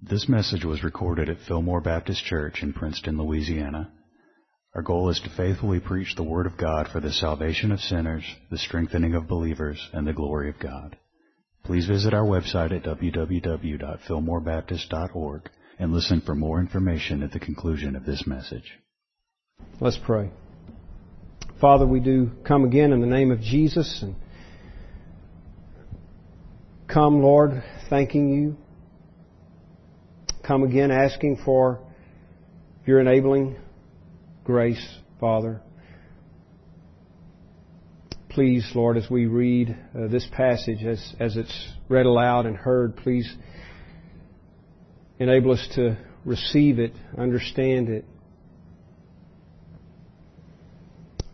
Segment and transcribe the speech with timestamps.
[0.00, 3.90] This message was recorded at Fillmore Baptist Church in Princeton, Louisiana.
[4.72, 8.22] Our goal is to faithfully preach the Word of God for the salvation of sinners,
[8.48, 10.96] the strengthening of believers, and the glory of God.
[11.64, 18.06] Please visit our website at www.fillmorebaptist.org and listen for more information at the conclusion of
[18.06, 18.78] this message.
[19.80, 20.30] Let's pray.
[21.60, 24.14] Father, we do come again in the name of Jesus and
[26.86, 28.56] come, Lord, thanking you.
[30.48, 31.78] Come again asking for
[32.86, 33.56] your enabling
[34.44, 34.82] grace,
[35.20, 35.60] Father.
[38.30, 42.96] Please, Lord, as we read uh, this passage, as, as it's read aloud and heard,
[42.96, 43.30] please
[45.18, 48.06] enable us to receive it, understand it.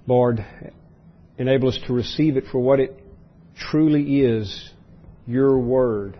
[0.08, 0.44] Lord,
[1.38, 3.00] enable us to receive it for what it
[3.56, 4.72] truly is,
[5.24, 6.18] your word.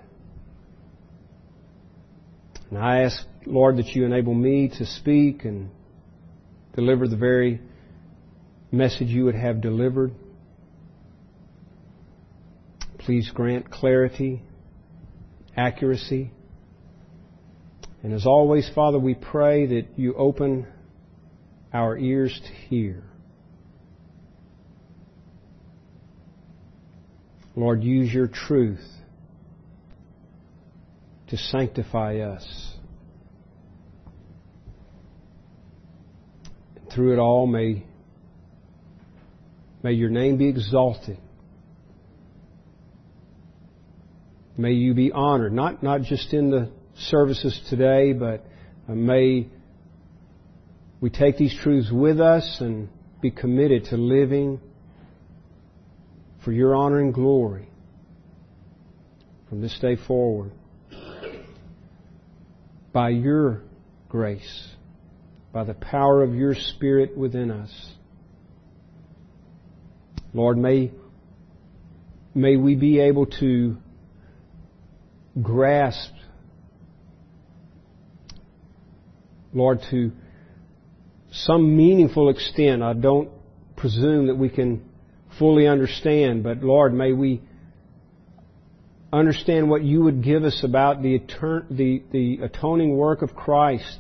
[2.71, 5.71] And I ask, Lord, that you enable me to speak and
[6.75, 7.61] deliver the very
[8.73, 10.13] message you would have delivered.
[12.99, 14.43] Please grant clarity,
[15.57, 16.31] accuracy.
[18.03, 20.67] And as always, Father, we pray that you open
[21.73, 23.05] our ears to hear.
[27.57, 28.94] Lord, use your truth
[31.35, 32.77] to sanctify us.
[36.77, 37.85] And through it all, may,
[39.83, 41.19] may your name be exalted.
[44.57, 48.47] May you be honored, not, not just in the services today, but
[48.89, 49.49] uh, may
[51.01, 52.89] we take these truths with us and
[53.21, 54.61] be committed to living
[56.45, 57.69] for your honor and glory
[59.49, 60.53] from this day forward.
[62.95, 63.63] By your
[64.09, 64.69] grace,
[65.53, 67.93] by the power of your Spirit within us.
[70.33, 70.93] Lord, may,
[72.37, 73.77] may we be able to
[75.43, 76.13] grasp,
[79.53, 80.13] Lord, to
[81.33, 82.81] some meaningful extent.
[82.81, 83.29] I don't
[83.77, 84.89] presume that we can
[85.37, 87.43] fully understand, but Lord, may we
[89.19, 91.21] understand what you would give us about the,
[91.71, 93.99] the, the atoning work of Christ.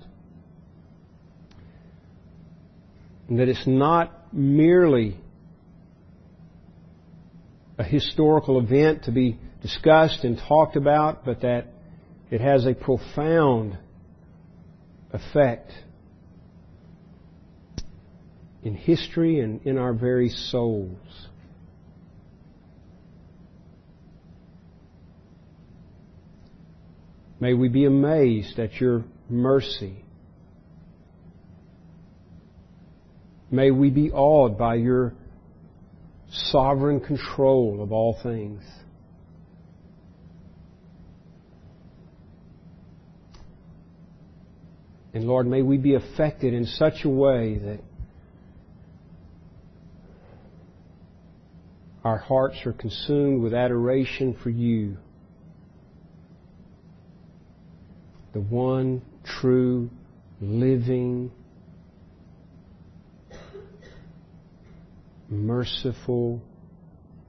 [3.28, 5.16] And that it's not merely
[7.78, 11.66] a historical event to be discussed and talked about, but that
[12.30, 13.78] it has a profound
[15.12, 15.70] effect
[18.62, 21.28] in history and in our very souls.
[27.44, 30.02] May we be amazed at your mercy.
[33.50, 35.12] May we be awed by your
[36.30, 38.62] sovereign control of all things.
[45.12, 47.80] And Lord, may we be affected in such a way that
[52.04, 54.96] our hearts are consumed with adoration for you,
[58.34, 59.88] the one true,
[60.40, 61.30] living,
[65.30, 66.42] merciful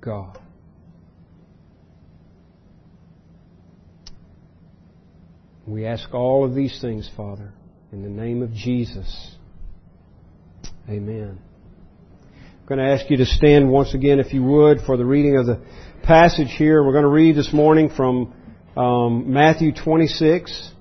[0.01, 0.39] God.
[5.67, 7.53] We ask all of these things, Father,
[7.91, 9.35] in the name of Jesus.
[10.89, 11.39] Amen.
[12.39, 15.37] I'm going to ask you to stand once again, if you would, for the reading
[15.37, 15.61] of the
[16.03, 16.83] passage here.
[16.83, 18.33] We're going to read this morning from
[18.75, 20.71] um, Matthew 26,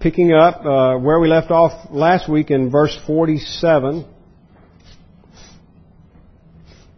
[0.00, 4.06] picking up uh, where we left off last week in verse 47.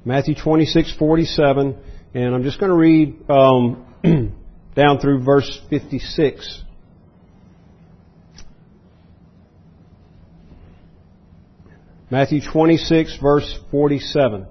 [0.04, 1.78] Matthew 26, 47,
[2.14, 3.86] and I'm just going to read um,
[4.74, 6.62] down through verse 56.
[12.10, 14.46] Matthew 26 verse 47.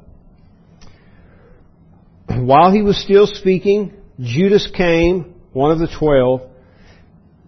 [2.46, 6.49] While he was still speaking, Judas came, one of the twelve,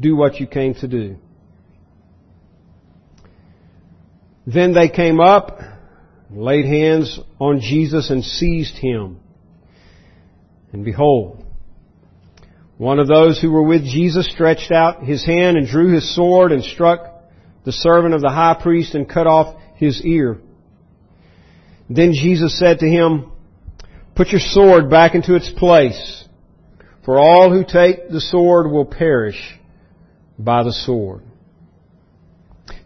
[0.00, 1.16] do what you came to do.
[4.46, 5.60] Then they came up,
[6.30, 9.20] laid hands on Jesus and seized him.
[10.72, 11.44] And behold,
[12.78, 16.50] one of those who were with Jesus stretched out his hand and drew his sword
[16.50, 17.00] and struck
[17.64, 20.38] the servant of the high priest and cut off his ear.
[21.90, 23.32] Then Jesus said to him,
[24.14, 26.24] Put your sword back into its place,
[27.04, 29.59] for all who take the sword will perish
[30.44, 31.22] by the sword.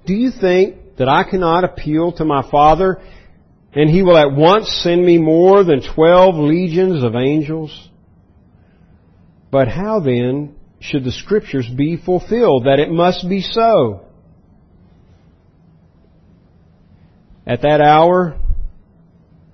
[0.06, 3.00] Do you think that I cannot appeal to my Father
[3.72, 7.88] and He will at once send me more than twelve legions of angels?
[9.50, 14.06] But how then should the scriptures be fulfilled that it must be so?
[17.46, 18.38] At that hour,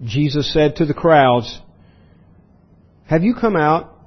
[0.02, 1.60] Jesus said to the crowds,
[3.06, 3.99] Have you come out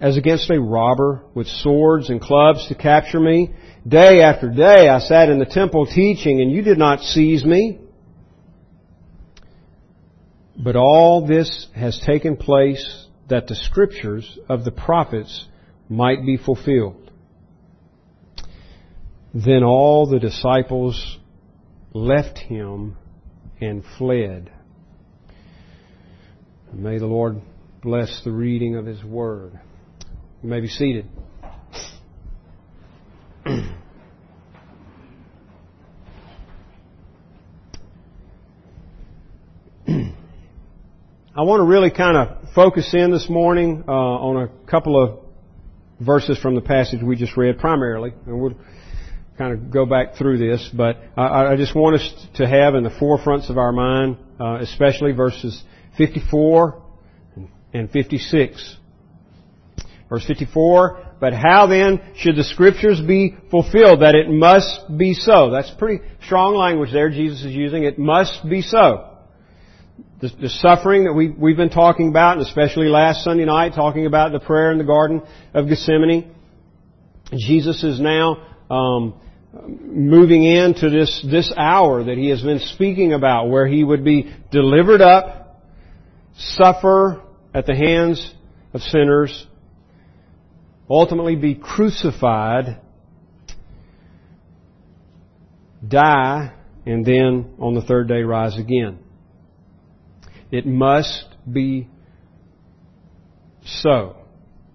[0.00, 3.54] as against a robber with swords and clubs to capture me?
[3.86, 7.78] Day after day I sat in the temple teaching and you did not seize me.
[10.56, 15.46] But all this has taken place that the scriptures of the prophets
[15.88, 17.10] might be fulfilled.
[19.34, 21.18] Then all the disciples
[21.92, 22.96] left him
[23.60, 24.50] and fled.
[26.72, 27.40] May the Lord
[27.82, 29.58] bless the reading of His Word.
[30.42, 31.06] You may be seated.
[33.44, 33.72] I
[41.42, 45.18] want to really kind of focus in this morning uh, on a couple of
[45.98, 48.54] verses from the passage we just read, primarily, and we'll
[49.36, 50.70] kind of go back through this.
[50.72, 54.58] But I, I just want us to have in the forefronts of our mind, uh,
[54.60, 55.60] especially verses
[55.96, 56.80] 54
[57.74, 58.76] and 56.
[60.08, 65.50] Verse 54, but how then should the scriptures be fulfilled that it must be so?
[65.50, 67.84] That's pretty strong language there Jesus is using.
[67.84, 69.08] It must be so
[70.20, 74.06] the, the suffering that we, we've been talking about, and especially last Sunday night, talking
[74.06, 75.22] about the prayer in the Garden
[75.54, 76.34] of Gethsemane.
[77.36, 79.20] Jesus is now um,
[79.52, 84.34] moving into this, this hour that he has been speaking about, where he would be
[84.50, 85.62] delivered up,
[86.36, 87.22] suffer
[87.54, 88.34] at the hands
[88.72, 89.46] of sinners,
[90.90, 92.80] ultimately be crucified,
[95.86, 96.52] die,
[96.86, 98.98] and then on the third day rise again.
[100.50, 101.88] It must be
[103.64, 104.16] so.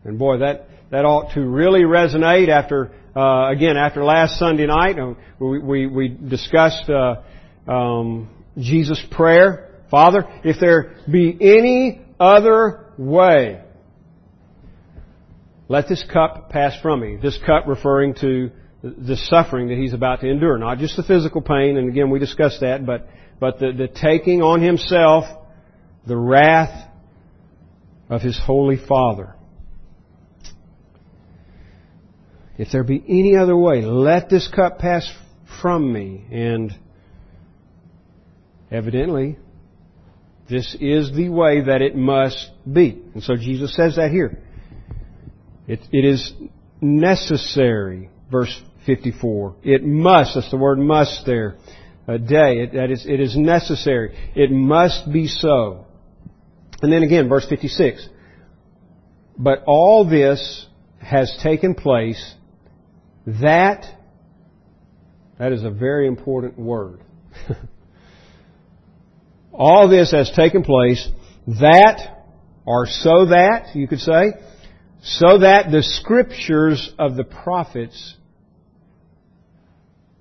[0.03, 4.99] And boy, that, that ought to really resonate after, uh, again, after last Sunday night,
[4.99, 7.23] uh, we, we, we discussed, uh,
[7.67, 9.81] um, Jesus' prayer.
[9.89, 13.62] Father, if there be any other way,
[15.73, 17.15] let this cup pass from me.
[17.19, 18.51] This cup referring to
[18.83, 20.59] the suffering that he's about to endure.
[20.59, 23.09] Not just the physical pain, and again we discussed that, but,
[23.39, 25.25] but the, the taking on himself
[26.05, 26.87] the wrath
[28.07, 29.33] of his holy Father.
[32.59, 35.11] If there be any other way, let this cup pass
[35.59, 36.23] from me.
[36.31, 36.71] And
[38.69, 39.39] evidently,
[40.47, 43.01] this is the way that it must be.
[43.15, 44.37] And so Jesus says that here.
[45.67, 46.33] It, it is
[46.81, 49.55] necessary, verse 54.
[49.63, 51.55] It must, that's the word must there,
[52.07, 52.59] a day.
[52.59, 54.15] It, that is, it is necessary.
[54.35, 55.85] It must be so.
[56.81, 58.09] And then again, verse 56.
[59.37, 60.67] But all this
[60.99, 62.35] has taken place
[63.25, 63.85] that,
[65.39, 67.01] that is a very important word.
[69.53, 71.07] all this has taken place
[71.47, 72.25] that,
[72.65, 74.33] or so that, you could say,
[75.03, 78.15] so that the scriptures of the prophets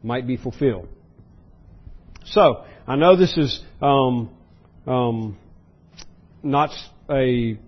[0.03, 0.89] might be fulfilled.
[2.25, 4.31] So, I know this is um,
[4.87, 5.39] um,
[6.43, 6.71] not
[7.09, 7.59] a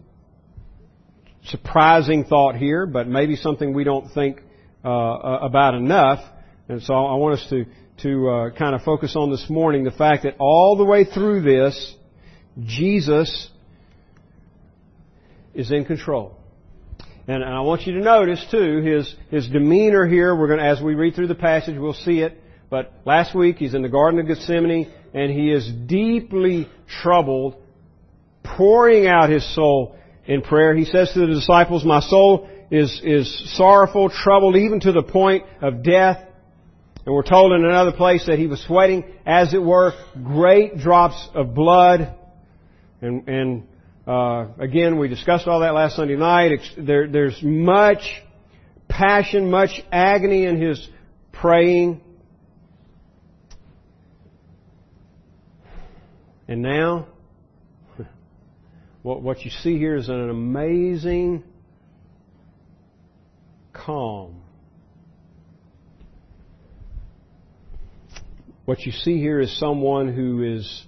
[1.44, 4.42] surprising thought here, but maybe something we don't think
[4.84, 6.20] uh, about enough.
[6.68, 7.66] And so I want us to
[8.02, 11.42] to uh, kind of focus on this morning the fact that all the way through
[11.42, 11.94] this,
[12.60, 13.50] Jesus
[15.54, 16.36] is in control.
[17.26, 20.34] And, and I want you to notice too his his demeanor here.
[20.34, 22.40] We're going as we read through the passage, we'll see it.
[22.70, 26.68] But last week he's in the Garden of Gethsemane and he is deeply
[27.02, 27.56] troubled
[28.42, 30.74] pouring out his soul in prayer.
[30.74, 35.44] He says to the disciples, My soul is, is sorrowful, troubled, even to the point
[35.60, 36.18] of death.
[37.06, 41.28] And we're told in another place that he was sweating, as it were, great drops
[41.34, 42.14] of blood.
[43.00, 43.66] And, and
[44.06, 46.60] Uh, again, we discussed all that last Sunday night.
[46.76, 48.02] There, there's much
[48.86, 50.86] passion, much agony in his
[51.32, 52.02] praying.
[56.46, 57.08] And now,
[59.02, 61.42] what, what you see here is an amazing
[63.72, 64.42] calm.
[68.66, 70.84] What you see here is someone who is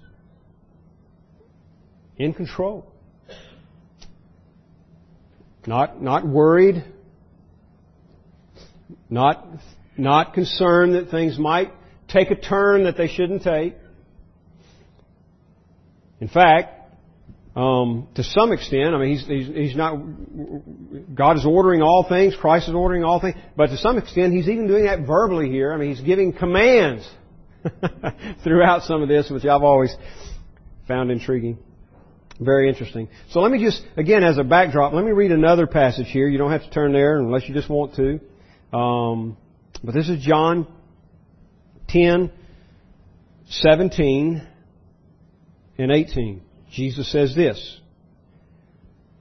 [2.18, 2.92] in control.
[5.66, 6.84] Not, not worried.
[9.10, 9.46] Not,
[9.96, 11.72] not concerned that things might
[12.08, 13.74] take a turn that they shouldn't take.
[16.20, 16.76] In fact,
[17.56, 19.96] um, to some extent, I mean, he's, he's, he's not,
[21.14, 24.48] God is ordering all things, Christ is ordering all things, but to some extent, he's
[24.48, 25.72] even doing that verbally here.
[25.72, 27.08] I mean, he's giving commands
[28.44, 29.94] throughout some of this, which I've always
[30.86, 31.58] found intriguing.
[32.38, 33.08] Very interesting.
[33.30, 36.28] So let me just, again, as a backdrop, let me read another passage here.
[36.28, 38.20] You don't have to turn there unless you just want to.
[38.76, 39.36] Um,
[39.82, 40.66] but this is John
[41.88, 42.30] 10,
[43.48, 44.46] 17
[45.78, 46.42] and 18.
[46.70, 47.80] Jesus says this.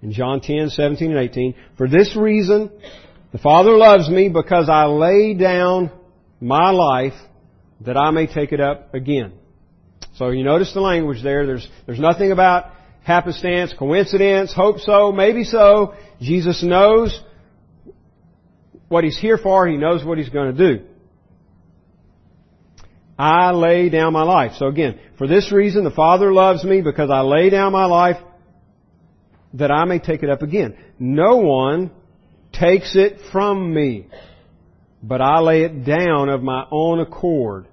[0.02, 2.70] In John 10, 17 and 18, For this reason,
[3.32, 5.90] the Father loves me because I lay down
[6.42, 7.14] my life
[7.82, 9.34] that I may take it up again.
[10.16, 11.46] So you notice the language there.
[11.46, 12.72] There's, there's nothing about
[13.06, 15.94] happenstance, coincidence, hope so, maybe so.
[16.20, 17.22] Jesus knows
[18.88, 19.68] what He's here for.
[19.68, 20.86] He knows what He's going to do.
[23.18, 24.54] I lay down my life.
[24.58, 28.18] So again, for this reason the Father loves me because I lay down my life
[29.54, 30.76] that I may take it up again.
[31.00, 31.92] No one
[32.52, 34.08] takes it from me,
[35.02, 37.68] but I lay it down of my own accord.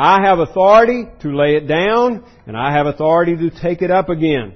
[0.00, 4.08] I have authority to lay it down, and I have authority to take it up
[4.08, 4.54] again.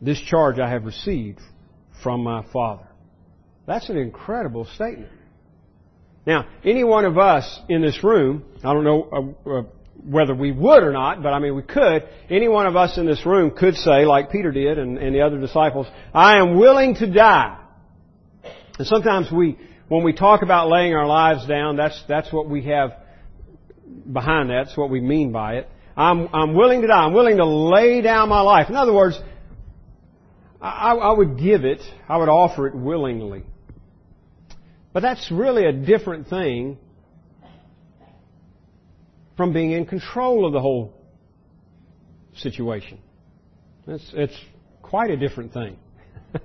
[0.00, 1.40] This charge I have received
[2.04, 2.86] from my Father.
[3.66, 5.10] That's an incredible statement.
[6.24, 9.62] Now, any one of us in this room, I don't know uh, uh,
[10.04, 13.06] whether we would or not, but I mean we could, any one of us in
[13.06, 16.94] this room could say, like Peter did and, and the other disciples, I am willing
[16.96, 17.58] to die.
[18.78, 19.58] And sometimes we,
[19.88, 22.92] when we talk about laying our lives down, that's, that's what we have
[24.10, 24.64] behind that.
[24.66, 25.68] That's what we mean by it.
[25.96, 27.04] I'm, I'm willing to die.
[27.04, 28.68] I'm willing to lay down my life.
[28.68, 29.18] In other words,
[30.60, 33.44] I, I would give it, I would offer it willingly.
[34.92, 36.78] But that's really a different thing
[39.36, 40.92] from being in control of the whole
[42.36, 42.98] situation.
[43.86, 44.36] It's, it's
[44.82, 45.76] quite a different thing.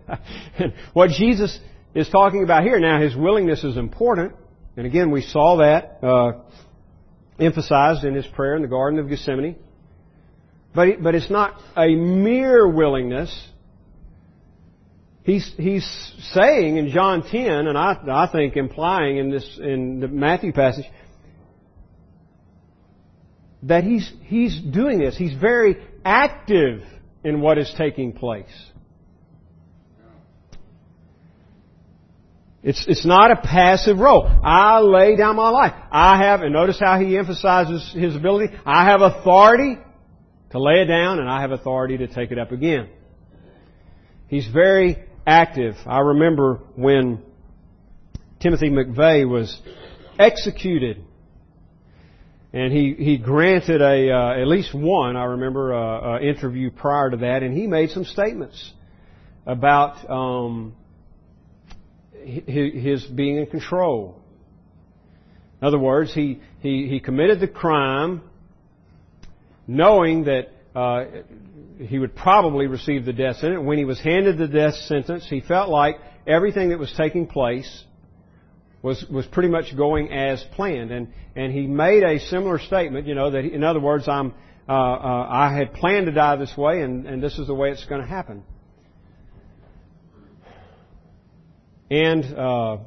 [0.94, 1.60] what Jesus
[1.94, 2.80] is talking about here.
[2.80, 4.34] Now, his willingness is important,
[4.76, 6.32] and again, we saw that uh,
[7.40, 9.56] emphasized in his prayer in the Garden of Gethsemane.
[10.74, 13.50] But but it's not a mere willingness.
[15.24, 15.86] He's he's
[16.34, 20.86] saying in John 10, and I I think implying in this in the Matthew passage
[23.64, 25.16] that he's he's doing this.
[25.16, 26.84] He's very active
[27.24, 28.52] in what is taking place.
[32.64, 34.26] It's, it's not a passive role.
[34.26, 35.74] I lay down my life.
[35.92, 38.56] I have, and notice how he emphasizes his ability.
[38.66, 39.78] I have authority
[40.52, 42.88] to lay it down and I have authority to take it up again.
[44.28, 45.76] He's very active.
[45.86, 47.22] I remember when
[48.40, 49.60] Timothy McVeigh was
[50.18, 51.04] executed
[52.54, 57.10] and he, he granted a, uh, at least one, I remember, uh, uh, interview prior
[57.10, 58.72] to that, and he made some statements
[59.48, 60.76] about, um,
[62.24, 64.22] his being in control.
[65.62, 68.22] In other words, he, he, he committed the crime
[69.68, 71.06] knowing that uh,
[71.78, 73.66] he would probably receive the death sentence.
[73.66, 75.96] When he was handed the death sentence, he felt like
[76.28, 77.84] everything that was taking place
[78.82, 83.08] was was pretty much going as planned, and and he made a similar statement.
[83.08, 84.34] You know that in other words, I'm
[84.68, 87.70] uh, uh, I had planned to die this way, and and this is the way
[87.70, 88.44] it's going to happen.
[91.90, 92.78] And uh,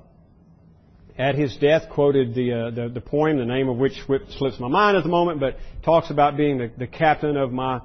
[1.18, 3.94] at his death quoted the, uh, the, the poem, the name of which
[4.38, 7.80] slips my mind at the moment, but talks about being the, the captain of my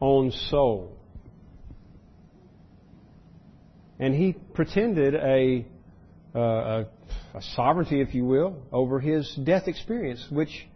[0.00, 0.96] own soul.
[3.98, 5.64] And he pretended a,
[6.34, 6.86] uh, a,
[7.34, 10.66] a sovereignty, if you will, over his death experience, which,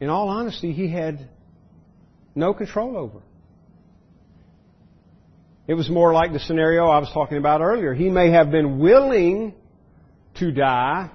[0.00, 1.28] in all honesty, he had
[2.34, 3.20] no control over.
[5.68, 7.92] It was more like the scenario I was talking about earlier.
[7.92, 9.54] He may have been willing
[10.36, 11.10] to die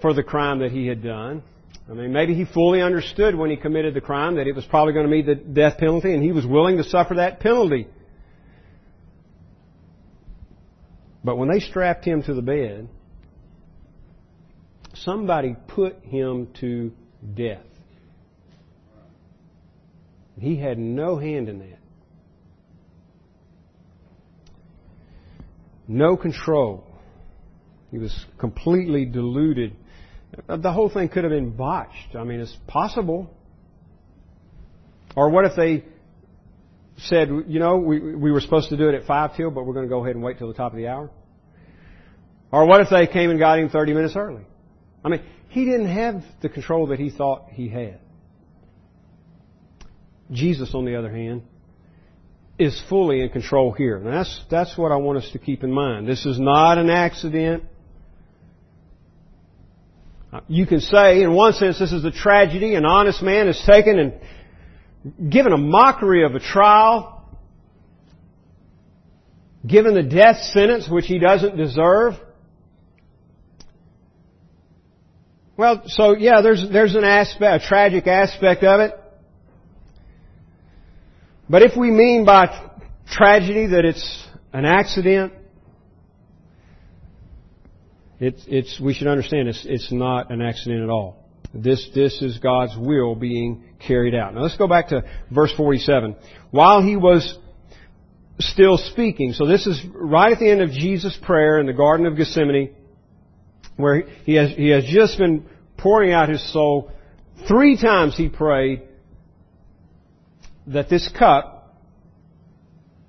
[0.00, 1.42] for the crime that he had done.
[1.90, 4.94] I mean, maybe he fully understood when he committed the crime that it was probably
[4.94, 7.88] going to meet the death penalty and he was willing to suffer that penalty.
[11.24, 12.88] But when they strapped him to the bed,
[14.94, 16.92] somebody put him to
[17.34, 17.66] death.
[20.38, 21.79] He had no hand in that.
[25.90, 26.84] No control.
[27.90, 29.74] He was completely deluded.
[30.46, 32.14] The whole thing could have been botched.
[32.14, 33.28] I mean, it's possible.
[35.16, 35.84] Or what if they
[36.96, 39.74] said, you know, we, we were supposed to do it at 5 till, but we're
[39.74, 41.10] going to go ahead and wait till the top of the hour?
[42.52, 44.44] Or what if they came and got him 30 minutes early?
[45.04, 47.98] I mean, he didn't have the control that he thought he had.
[50.30, 51.42] Jesus, on the other hand,
[52.60, 53.96] is fully in control here.
[53.96, 56.06] And that's, that's what I want us to keep in mind.
[56.06, 57.64] This is not an accident.
[60.46, 62.74] You can say, in one sense, this is a tragedy.
[62.74, 67.24] An honest man is taken and given a mockery of a trial,
[69.66, 72.14] given the death sentence which he doesn't deserve.
[75.56, 78.94] Well, so yeah, there's, there's an aspect, a tragic aspect of it.
[81.50, 82.70] But if we mean by
[83.10, 85.32] tragedy that it's an accident,
[88.20, 91.24] it's, it's, we should understand it's, it's not an accident at all.
[91.52, 94.32] This, this is God's will being carried out.
[94.32, 96.14] Now let's go back to verse 47.
[96.52, 97.36] While he was
[98.38, 102.06] still speaking, so this is right at the end of Jesus' prayer in the Garden
[102.06, 102.76] of Gethsemane,
[103.76, 106.92] where he has, he has just been pouring out his soul.
[107.48, 108.82] Three times he prayed
[110.70, 111.76] that this cup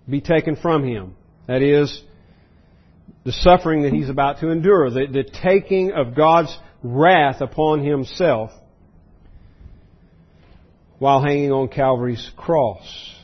[0.09, 1.15] be taken from him.
[1.47, 2.01] That is,
[3.23, 8.51] the suffering that he's about to endure, the, the taking of God's wrath upon himself
[10.97, 13.15] while hanging on Calvary's cross.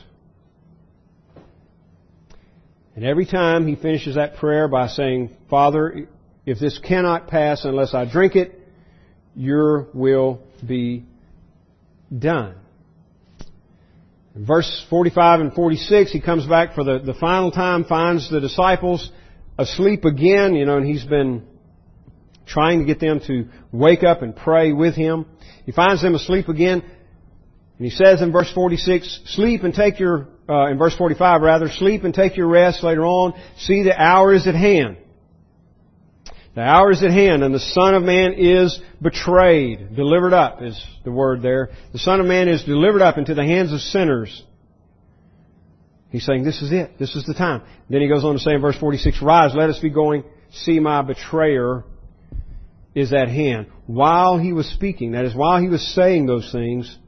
[2.94, 6.08] And every time he finishes that prayer by saying, Father,
[6.44, 8.58] if this cannot pass unless I drink it,
[9.36, 11.04] your will be
[12.16, 12.57] done.
[14.34, 18.40] In verse 45 and 46, he comes back for the, the final time, finds the
[18.40, 19.10] disciples
[19.58, 21.44] asleep again, you know, and he's been
[22.46, 25.26] trying to get them to wake up and pray with him.
[25.66, 30.28] He finds them asleep again, and he says in verse 46, sleep and take your,
[30.48, 33.34] uh, in verse 45 rather, sleep and take your rest later on.
[33.58, 34.98] See the hour is at hand.
[36.58, 39.94] The hour is at hand and the Son of Man is betrayed.
[39.94, 41.70] Delivered up is the word there.
[41.92, 44.42] The Son of Man is delivered up into the hands of sinners.
[46.10, 46.98] He's saying, this is it.
[46.98, 47.62] This is the time.
[47.88, 50.24] Then he goes on to say in verse 46, Rise, let us be going.
[50.50, 51.84] See my betrayer
[52.92, 53.68] is at hand.
[53.86, 56.98] While he was speaking, that is, while he was saying those things,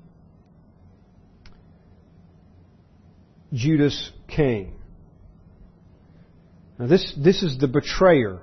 [3.53, 4.75] Judas came.
[6.79, 8.43] Now this, this is the betrayer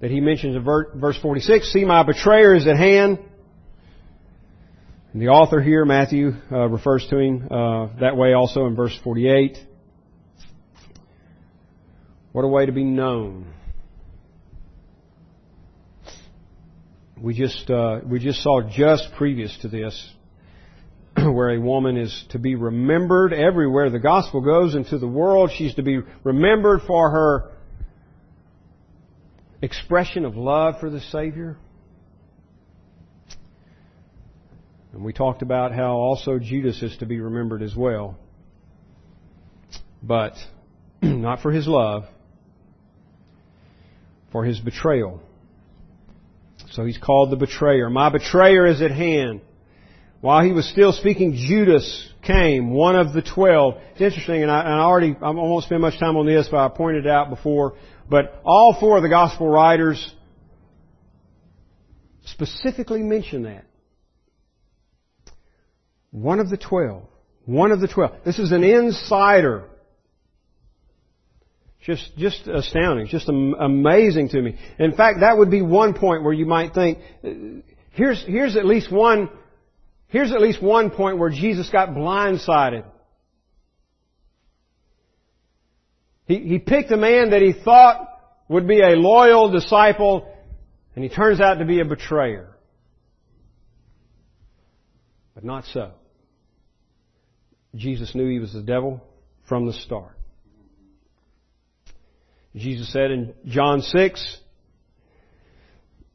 [0.00, 1.72] that he mentions in verse 46.
[1.72, 3.18] See, my betrayer is at hand.
[5.12, 8.96] And the author here, Matthew, uh, refers to him uh, that way also in verse
[9.02, 9.58] 48.
[12.32, 13.52] What a way to be known.
[17.20, 20.10] We just uh, we just saw just previous to this
[21.16, 25.50] where a woman is to be remembered everywhere the gospel goes into the world.
[25.54, 27.52] She's to be remembered for her
[29.62, 31.56] expression of love for the Savior.
[34.92, 38.18] And we talked about how also Judas is to be remembered as well.
[40.02, 40.34] But
[41.02, 42.04] not for his love,
[44.32, 45.20] for his betrayal.
[46.72, 47.90] So he's called the betrayer.
[47.90, 49.40] My betrayer is at hand.
[50.20, 53.76] While he was still speaking, Judas came, one of the twelve.
[53.92, 56.58] It's interesting, and I, and I already, I won't spend much time on this, but
[56.58, 57.74] I pointed out before
[58.10, 60.14] but all four of the gospel writers
[62.24, 63.64] specifically mention that.
[66.10, 67.04] One of the twelve.
[67.44, 68.16] One of the twelve.
[68.24, 69.64] This is an insider.
[71.82, 73.06] Just, just astounding.
[73.06, 74.58] Just amazing to me.
[74.78, 76.98] In fact, that would be one point where you might think,
[77.92, 79.30] here's, here's at least one,
[80.08, 82.84] here's at least one point where Jesus got blindsided.
[86.30, 88.06] He, he picked a man that he thought
[88.48, 90.32] would be a loyal disciple,
[90.94, 92.56] and he turns out to be a betrayer.
[95.34, 95.90] But not so.
[97.74, 99.02] Jesus knew he was the devil
[99.48, 100.16] from the start.
[102.54, 104.38] Jesus said in John 6,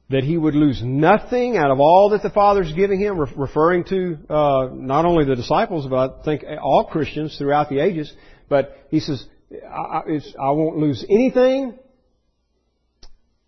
[0.10, 3.84] that he would lose nothing out of all that the Father's giving him, re- referring
[3.86, 8.14] to uh, not only the disciples, but I think all Christians throughout the ages.
[8.48, 10.02] But he says, I,
[10.40, 11.78] I won't lose anything,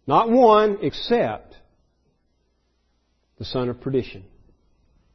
[0.06, 1.56] not one, except
[3.40, 4.24] the son of perdition.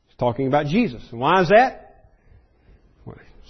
[0.06, 1.02] He's talking about Jesus.
[1.10, 1.88] And why is that?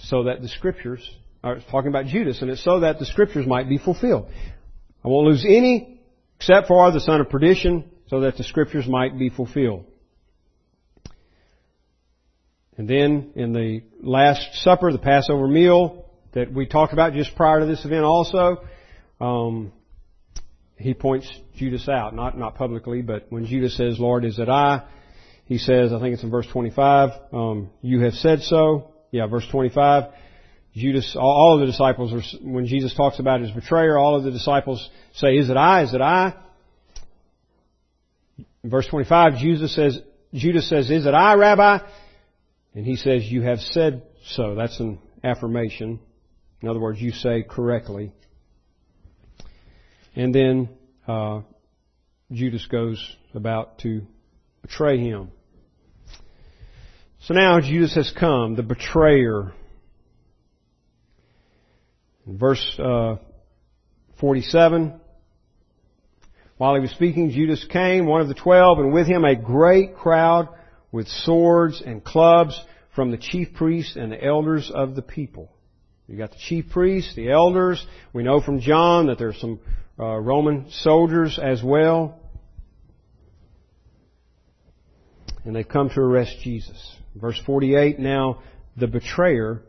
[0.05, 1.07] So that the scriptures,
[1.43, 4.27] or it's talking about Judas, and it's so that the scriptures might be fulfilled.
[5.03, 6.01] I won't lose any
[6.43, 9.85] except for the son of perdition, so that the scriptures might be fulfilled.
[12.75, 17.59] And then in the Last Supper, the Passover meal that we talked about just prior
[17.59, 18.63] to this event also,
[19.21, 19.71] um,
[20.77, 24.83] he points Judas out, not, not publicly, but when Judas says, Lord, is it I?
[25.45, 28.91] He says, I think it's in verse 25, um, you have said so.
[29.11, 30.11] Yeah, verse 25.
[30.73, 34.31] Judas, all of the disciples, are, when Jesus talks about his betrayer, all of the
[34.31, 35.83] disciples say, is it I?
[35.83, 36.33] Is it I?
[38.63, 39.99] Verse 25, Jesus says,
[40.33, 41.79] Judas says, is it I, Rabbi?
[42.73, 44.55] And he says, you have said so.
[44.55, 45.99] That's an affirmation.
[46.63, 48.13] In other words, you say correctly.
[50.15, 50.69] And then
[51.05, 51.41] uh,
[52.31, 54.03] Judas goes about to
[54.61, 55.31] betray him.
[57.23, 59.51] So now Judas has come, the betrayer.
[62.25, 63.17] Verse uh,
[64.21, 65.01] 47,
[66.55, 69.97] while he was speaking, Judas came, one of the twelve, and with him a great
[69.97, 70.47] crowd
[70.93, 72.57] with swords and clubs
[72.95, 75.52] from the chief priests and the elders of the people.
[76.07, 77.85] You got the chief priests, the elders.
[78.11, 79.59] We know from John that there's some
[79.97, 82.19] uh, Roman soldiers as well.
[85.45, 86.95] And they've come to arrest Jesus.
[87.15, 88.41] Verse 48, now
[88.75, 89.61] the betrayer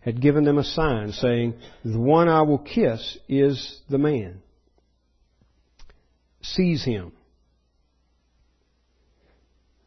[0.00, 4.42] had given them a sign saying, the one I will kiss is the man.
[6.42, 7.12] Seize him.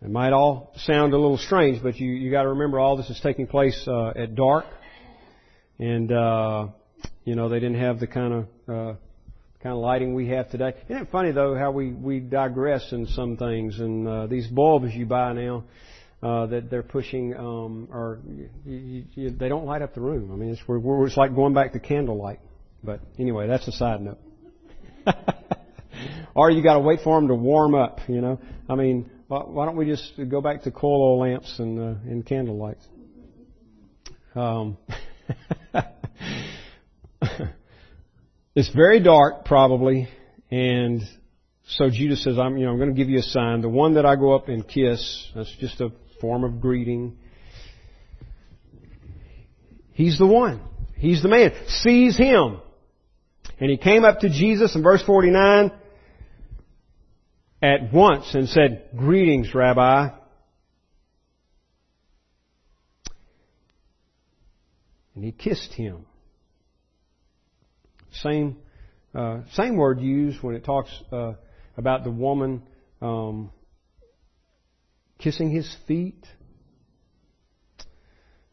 [0.01, 3.19] It might all sound a little strange, but you, you gotta remember all this is
[3.21, 4.65] taking place, uh, at dark.
[5.79, 6.67] And, uh,
[7.23, 8.95] you know, they didn't have the kind of, uh,
[9.61, 10.73] kind of lighting we have today.
[10.89, 14.93] Isn't it funny though how we, we digress in some things and uh, these bulbs
[14.93, 15.63] you buy now
[16.21, 18.19] uh, that they're pushing um, are
[18.65, 20.31] you, you, they don't light up the room.
[20.31, 22.39] I mean it's we're, we're, it's like going back to candlelight.
[22.83, 24.19] But anyway, that's a side note.
[26.35, 27.99] or you got to wait for them to warm up.
[28.07, 31.79] You know, I mean, why don't we just go back to coal oil lamps and
[31.79, 32.85] uh, and candle lights?
[34.35, 34.77] Um,
[38.56, 40.08] It's very dark, probably,
[40.49, 41.01] and
[41.67, 43.60] so Judas says, "I'm, you know, I'm going to give you a sign.
[43.60, 45.89] The one that I go up and kiss, that's just a
[46.21, 47.17] form of greeting.
[49.91, 50.62] He's the one.
[50.95, 51.51] He's the man.
[51.67, 52.62] Seize him."
[53.60, 55.71] And he came up to Jesus in verse 49
[57.62, 60.12] at once and said, "Greetings, Rabbi."
[65.15, 66.06] And he kissed him.
[68.21, 68.58] Same,
[69.13, 71.34] uh, same word used when it talks uh,
[71.78, 72.63] about the woman
[73.01, 73.49] um,
[75.19, 76.25] kissing his feet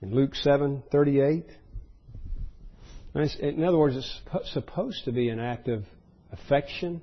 [0.00, 1.46] in Luke seven thirty eight.
[3.14, 5.84] In other words, it's supposed to be an act of
[6.32, 7.02] affection,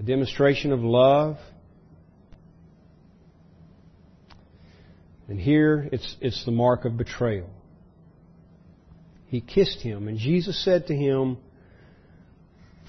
[0.00, 1.36] a demonstration of love.
[5.28, 7.50] And here it's, it's the mark of betrayal
[9.28, 10.08] he kissed him.
[10.08, 11.38] And Jesus said to him,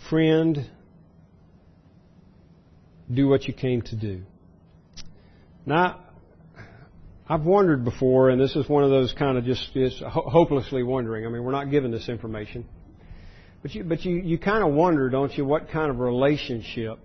[0.09, 0.69] Friend,
[3.11, 4.21] do what you came to do.
[5.65, 6.01] Now,
[7.27, 11.25] I've wondered before, and this is one of those kind of just, just hopelessly wondering.
[11.25, 12.65] I mean, we're not given this information.
[13.61, 16.99] But you, but you, you kind of wonder, don't you, what kind of relationship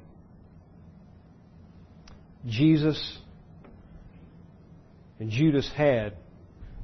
[2.47, 3.18] Jesus
[5.18, 6.14] and Judas had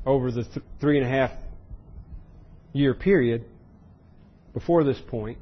[0.07, 1.31] over the th- three and a half
[2.79, 3.45] year period
[4.55, 5.39] before this point.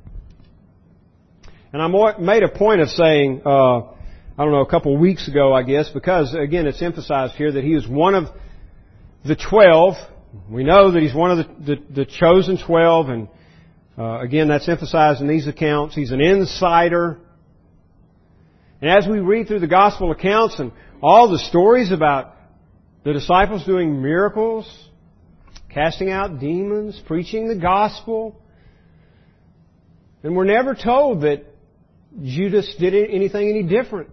[1.72, 3.78] And I made a point of saying, uh,
[4.38, 7.52] I don't know, a couple of weeks ago, I guess, because again, it's emphasized here
[7.52, 8.24] that he is one of
[9.24, 9.94] the twelve.
[10.50, 13.28] We know that he's one of the, the, the chosen twelve, and
[13.98, 15.94] uh, again, that's emphasized in these accounts.
[15.94, 17.18] He's an insider.
[18.80, 20.72] And as we read through the gospel accounts and
[21.02, 22.34] all the stories about
[23.04, 24.66] the disciples doing miracles,
[25.76, 28.40] casting out demons, preaching the gospel.
[30.22, 31.44] And we're never told that
[32.22, 34.08] Judas did anything any different.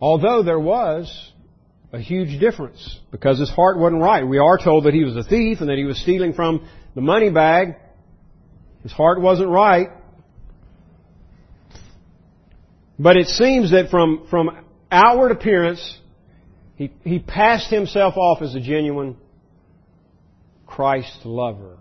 [0.00, 1.32] Although there was
[1.92, 4.24] a huge difference because his heart wasn't right.
[4.24, 7.00] We are told that he was a thief and that he was stealing from the
[7.00, 7.74] money bag.
[8.84, 9.88] His heart wasn't right.
[13.00, 15.98] But it seems that from, from outward appearance,
[16.78, 19.16] he, he passed himself off as a genuine
[20.64, 21.76] Christ lover.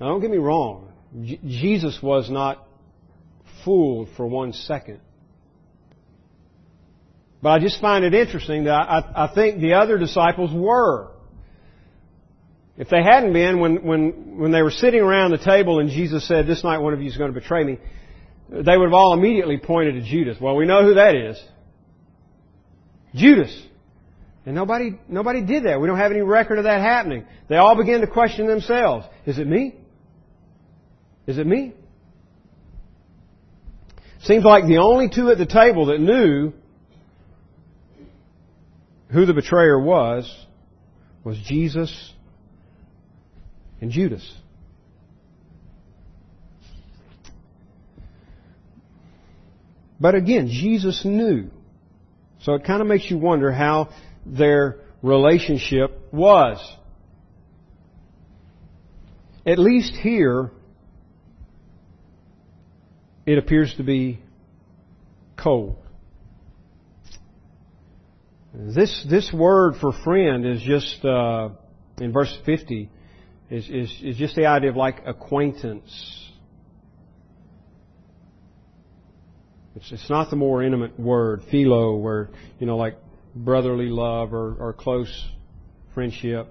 [0.00, 0.92] Now don't get me wrong.
[1.24, 2.64] J- Jesus was not
[3.64, 5.00] fooled for one second.
[7.42, 11.10] But I just find it interesting that I, I think the other disciples were.
[12.76, 16.28] If they hadn't been, when, when, when they were sitting around the table and Jesus
[16.28, 17.78] said, this night one of you is going to betray me,
[18.50, 20.38] they would have all immediately pointed to Judas.
[20.40, 21.42] Well, we know who that is.
[23.14, 23.54] Judas.
[24.46, 25.80] And nobody, nobody did that.
[25.80, 27.24] We don't have any record of that happening.
[27.48, 29.06] They all began to question themselves.
[29.24, 29.74] Is it me?
[31.26, 31.72] Is it me?
[34.22, 36.52] Seems like the only two at the table that knew
[39.10, 40.30] who the betrayer was
[41.22, 42.12] was Jesus
[43.80, 44.30] and Judas.
[50.00, 51.50] But again, Jesus knew.
[52.44, 53.88] So it kind of makes you wonder how
[54.26, 56.58] their relationship was.
[59.46, 60.50] At least here,
[63.24, 64.20] it appears to be
[65.38, 65.76] cold.
[68.52, 71.48] This this word for friend is just uh,
[71.98, 72.90] in verse fifty
[73.50, 76.23] is, is is just the idea of like acquaintance.
[79.76, 82.96] It's it's not the more intimate word philo, where you know like
[83.34, 85.28] brotherly love or, or close
[85.94, 86.48] friendship.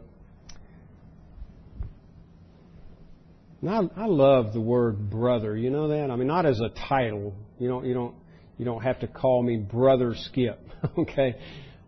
[3.61, 5.55] And I, I love the word brother.
[5.55, 6.11] You know that?
[6.11, 7.33] I mean, not as a title.
[7.59, 8.13] You don't, you don't,
[8.57, 10.59] you don't have to call me brother Skip.
[10.97, 11.35] okay,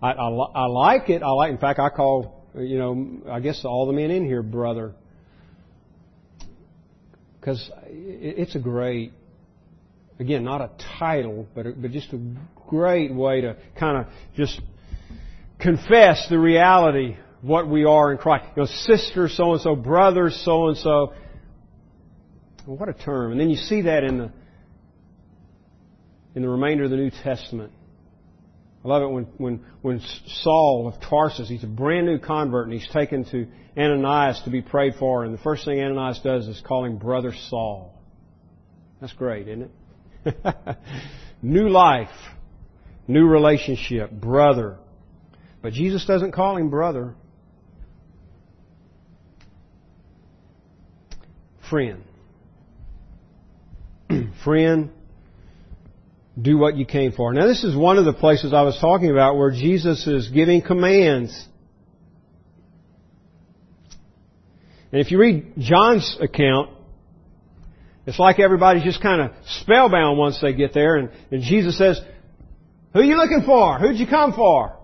[0.02, 1.21] I, I, I like it.
[1.21, 1.52] I like.
[1.52, 4.93] In fact, I call you know, I guess all the men in here brother,
[7.39, 9.12] because it's a great.
[10.19, 12.19] Again, not a title, but but just a
[12.69, 14.62] great way to kind of just
[15.60, 18.45] confess the reality of what we are in Christ.
[18.56, 21.13] You know, sister so and so, brother so and so.
[22.65, 23.32] What a term.
[23.32, 24.32] And then you see that in the,
[26.34, 27.71] in the remainder of the New Testament.
[28.84, 30.01] I love it when, when, when
[30.43, 33.47] Saul of Tarsus, he's a brand new convert and he's taken to
[33.78, 37.34] Ananias to be prayed for and the first thing Ananias does is call him Brother
[37.49, 37.93] Saul.
[39.01, 39.71] That's great, isn't it?
[41.41, 42.09] new life,
[43.07, 44.77] new relationship, brother.
[45.61, 47.15] But Jesus doesn't call him brother.
[51.69, 52.03] Friend.
[54.43, 54.91] Friend,
[56.39, 57.33] do what you came for.
[57.33, 60.61] Now this is one of the places I was talking about where Jesus is giving
[60.61, 61.47] commands.
[64.91, 66.74] And if you read John's account,
[68.06, 72.00] it's like everybody's just kind of spellbound once they get there and, and Jesus says,
[72.94, 73.78] who are you looking for?
[73.78, 74.78] Who'd you come for?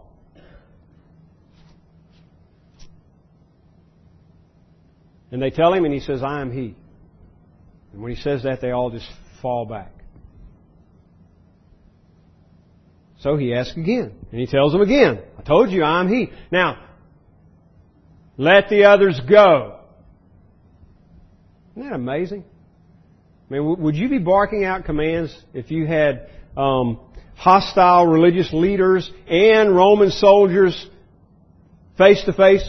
[5.31, 6.75] And they tell him and he says, I am he.
[7.93, 9.07] And when he says that, they all just
[9.41, 9.93] fall back.
[13.19, 14.13] So he asks again.
[14.31, 16.31] And he tells them again, I told you I'm he.
[16.51, 16.83] Now,
[18.35, 19.79] let the others go.
[21.75, 22.43] Isn't that amazing?
[23.51, 27.01] I mean, would you be barking out commands if you had um,
[27.35, 30.87] hostile religious leaders and Roman soldiers
[31.97, 32.63] face to face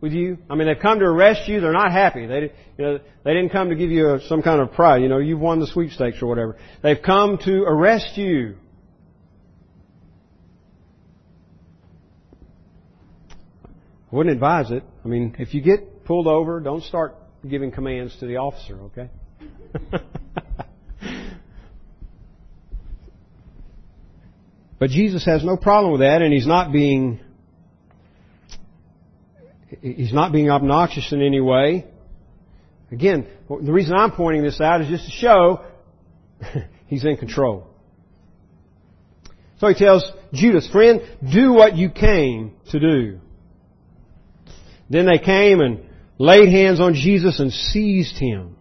[0.00, 0.38] with you?
[0.48, 1.60] I mean, they've come to arrest you.
[1.60, 2.24] They're not happy.
[2.24, 5.02] They, you know, they didn't come to give you a, some kind of pride.
[5.02, 6.56] You know, you've won the sweepstakes or whatever.
[6.82, 8.56] They've come to arrest you.
[14.10, 14.82] I wouldn't advise it.
[15.04, 17.16] I mean, if you get pulled over, don't start
[17.46, 19.10] giving commands to the officer, okay?
[24.78, 27.20] But Jesus has no problem with that, and he's not being
[29.80, 31.86] he's not being obnoxious in any way.
[32.90, 35.64] Again, the reason I'm pointing this out is just to show
[36.86, 37.68] he's in control.
[39.58, 43.20] So he tells Judas, friend, do what you came to do.
[44.90, 45.86] Then they came and
[46.18, 48.56] laid hands on Jesus and seized him.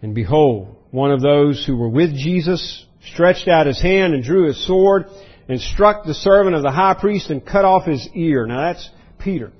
[0.00, 4.46] And behold, one of those who were with Jesus stretched out his hand and drew
[4.46, 5.06] his sword
[5.48, 8.46] and struck the servant of the high priest and cut off his ear.
[8.46, 9.52] Now that's Peter.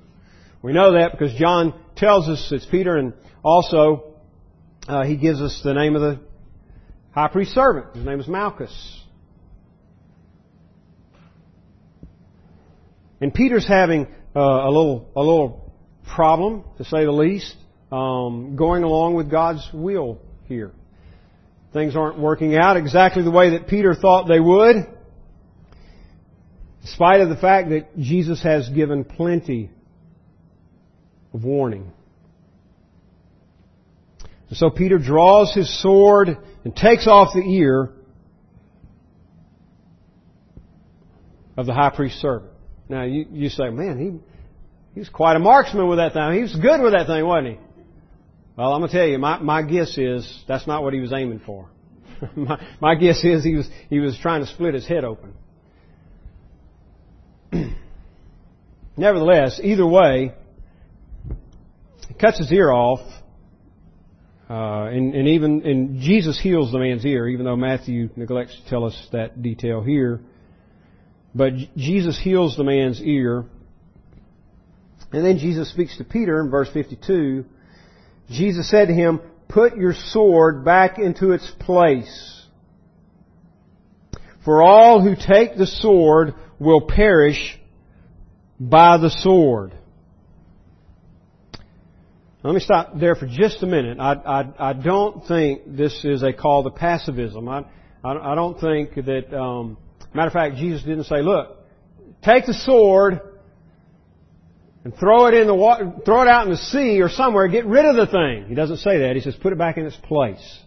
[0.61, 4.15] We know that because John tells us it's Peter and also
[4.87, 6.19] uh, he gives us the name of the
[7.11, 7.95] high priest servant.
[7.95, 9.03] His name is Malchus.
[13.21, 15.73] And Peter's having uh, a little a little
[16.05, 17.55] problem, to say the least.
[17.91, 20.19] um, going along with God's will
[20.49, 20.73] here.
[21.71, 24.87] Things aren't working out exactly the way that Peter thought they would, in
[26.83, 29.69] spite of the fact that Jesus has given plenty
[31.33, 31.91] of warning.
[34.51, 36.29] So Peter draws his sword
[36.65, 37.91] and takes off the ear
[41.55, 42.51] of the high priest's servant.
[42.87, 44.19] Now you, you say, man, he,
[44.95, 46.33] he was quite a marksman with that thing.
[46.33, 47.68] He was good with that thing, wasn't he?
[48.59, 51.13] Well, I'm going to tell you, my, my guess is that's not what he was
[51.13, 51.69] aiming for.
[52.35, 55.33] my, my guess is he was, he was trying to split his head open.
[58.97, 60.33] Nevertheless, either way,
[62.09, 62.99] he cuts his ear off,
[64.49, 68.69] uh, and, and even and Jesus heals the man's ear, even though Matthew neglects to
[68.69, 70.19] tell us that detail here.
[71.33, 73.45] But Jesus heals the man's ear.
[75.13, 77.45] And then Jesus speaks to Peter in verse 52.
[78.29, 82.43] Jesus said to him, Put your sword back into its place.
[84.45, 87.59] For all who take the sword will perish
[88.59, 89.73] by the sword.
[92.43, 93.99] Let me stop there for just a minute.
[93.99, 97.49] I, I, I don't think this is a call to pacifism.
[97.49, 97.65] I,
[98.03, 99.77] I, I don't think that, um,
[100.13, 101.57] matter of fact, Jesus didn't say, look,
[102.23, 103.19] take the sword
[104.83, 107.65] and throw it in the water, throw it out in the sea or somewhere, get
[107.65, 108.47] rid of the thing.
[108.47, 109.15] He doesn't say that.
[109.15, 110.59] He says, put it back in its place.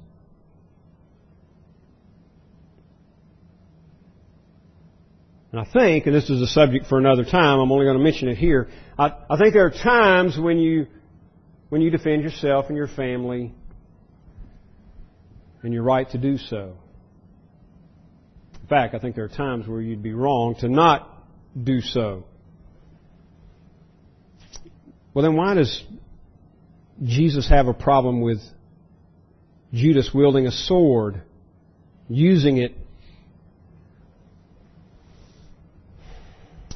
[5.50, 8.02] And I think, and this is a subject for another time, I'm only going to
[8.02, 8.70] mention it here.
[8.98, 10.86] I, I think there are times when you
[11.68, 13.54] when you defend yourself and your family,
[15.62, 16.76] and your right to do so.
[18.60, 21.08] In fact, I think there are times where you'd be wrong to not
[21.60, 22.24] do so.
[25.14, 25.82] Well, then why does
[27.02, 28.40] Jesus have a problem with
[29.72, 31.22] Judas wielding a sword,
[32.08, 32.72] using it?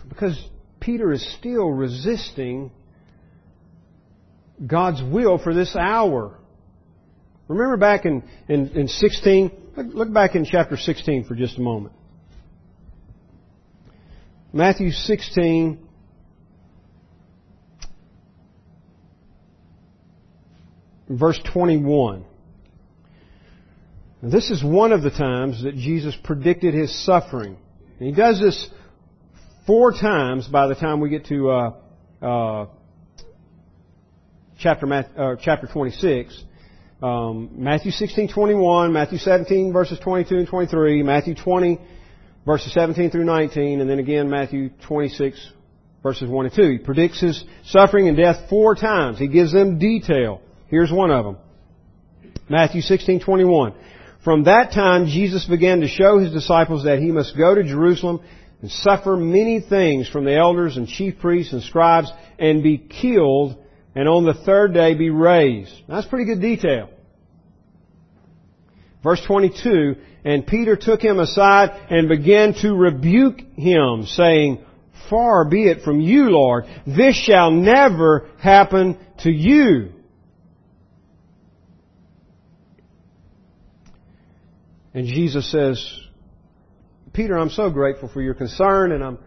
[0.09, 0.39] Because
[0.81, 2.71] Peter is still resisting
[4.65, 6.39] God's will for this hour.
[7.49, 9.51] Remember back in, in, in 16?
[9.77, 11.95] Look, look back in chapter 16 for just a moment.
[14.53, 15.86] Matthew 16,
[21.09, 22.25] verse 21.
[24.23, 27.57] this is one of the times that Jesus predicted his suffering.
[27.99, 28.69] And he does this
[29.67, 31.73] four times by the time we get to uh,
[32.23, 32.67] uh,
[34.59, 36.45] chapter, uh, chapter 26.
[37.03, 41.79] Um, Matthew 16, 21, Matthew 17, verses 22 and 23, Matthew 20,
[42.47, 45.53] verses 17 through 19, and then again Matthew 26,
[46.03, 46.71] verses 1 and 2.
[46.71, 49.19] He predicts his suffering and death four times.
[49.19, 50.41] He gives them detail.
[50.69, 51.37] Here's one of them.
[52.49, 53.75] Matthew 16:21.
[54.25, 58.21] From that time, Jesus began to show his disciples that he must go to Jerusalem
[58.61, 63.57] and suffer many things from the elders and chief priests and scribes and be killed
[63.95, 65.73] and on the third day be raised.
[65.89, 66.91] That's pretty good detail.
[69.03, 74.65] Verse 22, and Peter took him aside and began to rebuke him, saying,
[75.09, 76.65] Far be it from you, Lord.
[76.87, 79.93] This shall never happen to you.
[84.97, 86.01] And Jesus says,
[87.13, 89.19] Peter, I'm so grateful for your concern and I'm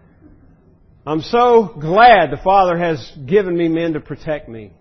[1.06, 4.72] I'm so glad the Father has given me men to protect me.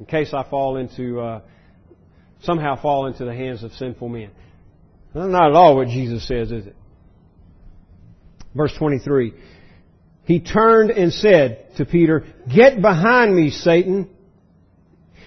[0.00, 1.40] In case I fall into, uh,
[2.42, 4.30] somehow fall into the hands of sinful men.
[5.14, 6.76] That's not at all what Jesus says, is it?
[8.54, 9.32] Verse 23.
[10.24, 14.10] He turned and said to Peter, Get behind me, Satan.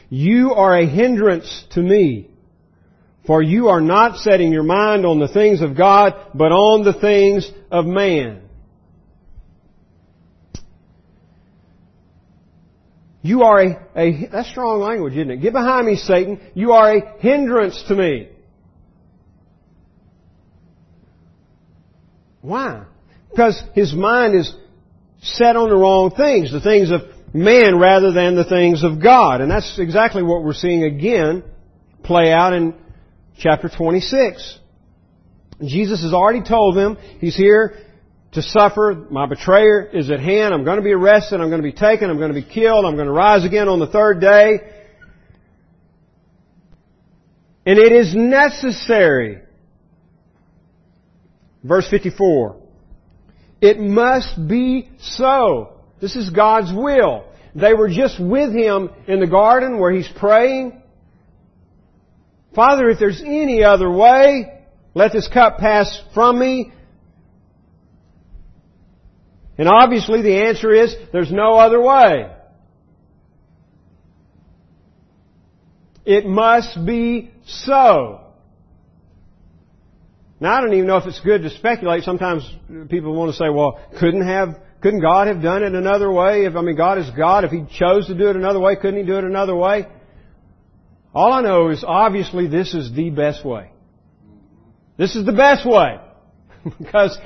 [0.09, 2.28] You are a hindrance to me
[3.29, 6.93] for you are not setting your mind on the things of God, but on the
[6.93, 8.41] things of man.
[13.21, 15.37] You are a, a, that's strong language, isn't it?
[15.43, 16.41] Get behind me, Satan.
[16.55, 18.29] You are a hindrance to me.
[22.41, 22.85] Why?
[23.29, 24.51] Because his mind is
[25.21, 27.01] set on the wrong things, the things of
[27.31, 29.41] man rather than the things of God.
[29.41, 31.43] And that's exactly what we're seeing again
[32.01, 32.73] play out in
[33.39, 34.59] chapter 26.
[35.65, 37.75] Jesus has already told them He's here
[38.33, 39.07] to suffer.
[39.09, 40.53] My betrayer is at hand.
[40.53, 41.41] I'm going to be arrested.
[41.41, 42.09] I'm going to be taken.
[42.09, 42.85] I'm going to be killed.
[42.85, 44.59] I'm going to rise again on the third day.
[47.65, 49.41] And it is necessary.
[51.63, 52.61] Verse 54.
[53.61, 55.79] It must be so.
[55.99, 57.25] This is God's will.
[57.53, 60.78] They were just with him in the garden where he's praying.
[62.55, 66.71] Father, if there's any other way, let this cup pass from me.
[69.57, 72.31] And obviously the answer is, there's no other way.
[76.05, 78.21] It must be so.
[80.39, 82.03] Now I don't even know if it's good to speculate.
[82.03, 82.49] Sometimes
[82.89, 86.45] people want to say, well, couldn't have, couldn't God have done it another way?
[86.45, 87.43] If, I mean, God is God.
[87.43, 89.85] If He chose to do it another way, couldn't He do it another way?
[91.13, 93.71] All I know is obviously this is the best way.
[94.97, 95.99] This is the best way.
[96.77, 97.17] because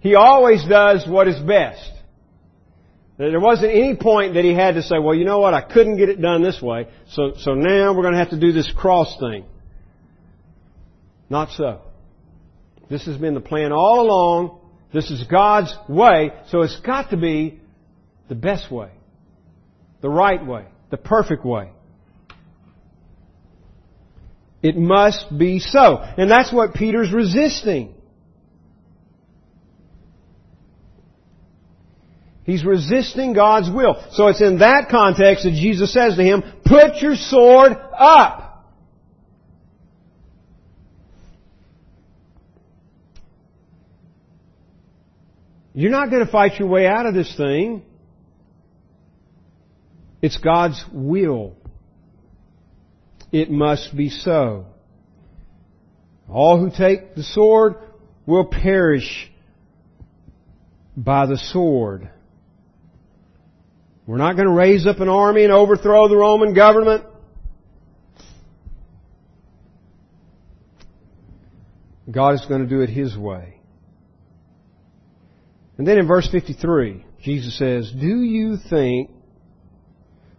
[0.00, 1.92] He always does what is best.
[3.18, 5.96] There wasn't any point that He had to say, well, you know what, I couldn't
[5.96, 8.72] get it done this way, so, so now we're going to have to do this
[8.76, 9.44] cross thing.
[11.28, 11.82] Not so.
[12.88, 14.60] This has been the plan all along.
[14.94, 17.60] This is God's way, so it's got to be
[18.28, 18.90] the best way,
[20.00, 21.70] the right way, the perfect way.
[24.62, 25.98] It must be so.
[25.98, 27.94] And that's what Peter's resisting.
[32.44, 34.02] He's resisting God's will.
[34.12, 38.48] So it's in that context that Jesus says to him, put your sword up.
[45.74, 47.82] You're not going to fight your way out of this thing.
[50.22, 51.57] It's God's will.
[53.32, 54.66] It must be so.
[56.28, 57.74] All who take the sword
[58.26, 59.30] will perish
[60.96, 62.10] by the sword.
[64.06, 67.04] We're not going to raise up an army and overthrow the Roman government.
[72.10, 73.60] God is going to do it His way.
[75.76, 79.10] And then in verse 53, Jesus says, Do you think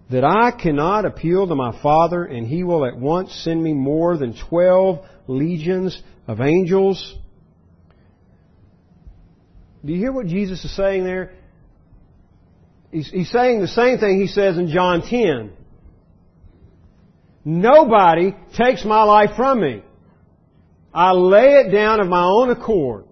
[0.09, 4.17] that I cannot appeal to my Father and He will at once send me more
[4.17, 7.15] than twelve legions of angels?
[9.85, 11.31] Do you hear what Jesus is saying there?
[12.91, 15.51] He's, he's saying the same thing he says in John 10.
[17.45, 19.83] Nobody takes my life from me.
[20.93, 23.05] I lay it down of my own accord.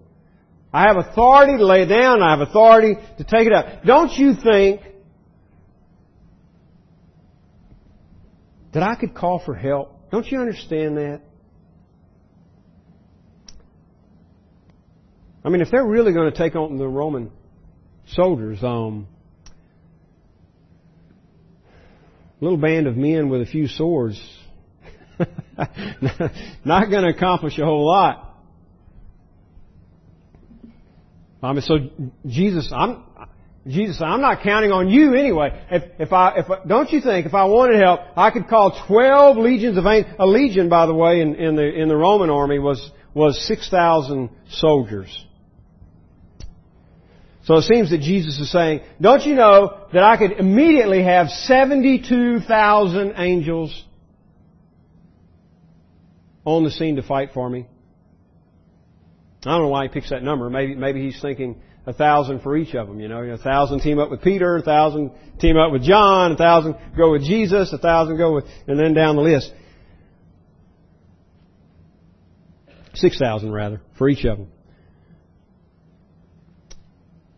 [0.72, 2.22] I have authority to lay it down.
[2.22, 3.84] I have authority to take it up.
[3.84, 4.82] Don't you think
[8.78, 10.08] that I could call for help?
[10.12, 11.20] Don't you understand that?
[15.44, 17.32] I mean, if they're really going to take on the Roman
[18.06, 19.08] soldiers, um,
[22.40, 24.20] little band of men with a few swords,
[26.64, 28.36] not going to accomplish a whole lot.
[31.42, 31.74] I mean, so
[32.26, 33.02] Jesus, I'm,
[33.66, 35.50] Jesus, said, I'm not counting on you anyway.
[35.70, 39.36] If, if I, if don't you think if I wanted help, I could call twelve
[39.36, 40.14] legions of angels.
[40.18, 43.68] A legion, by the way, in, in the in the Roman army was was six
[43.68, 45.24] thousand soldiers.
[47.48, 51.30] So it seems that Jesus is saying, don't you know that I could immediately have
[51.30, 53.86] 72,000 angels
[56.44, 57.66] on the scene to fight for me?
[59.46, 60.50] I don't know why he picks that number.
[60.50, 63.22] Maybe, maybe he's thinking a thousand for each of them, you know.
[63.22, 65.10] A thousand team up with Peter, a thousand
[65.40, 68.92] team up with John, a thousand go with Jesus, a thousand go with, and then
[68.92, 69.50] down the list.
[72.92, 74.48] Six thousand rather, for each of them.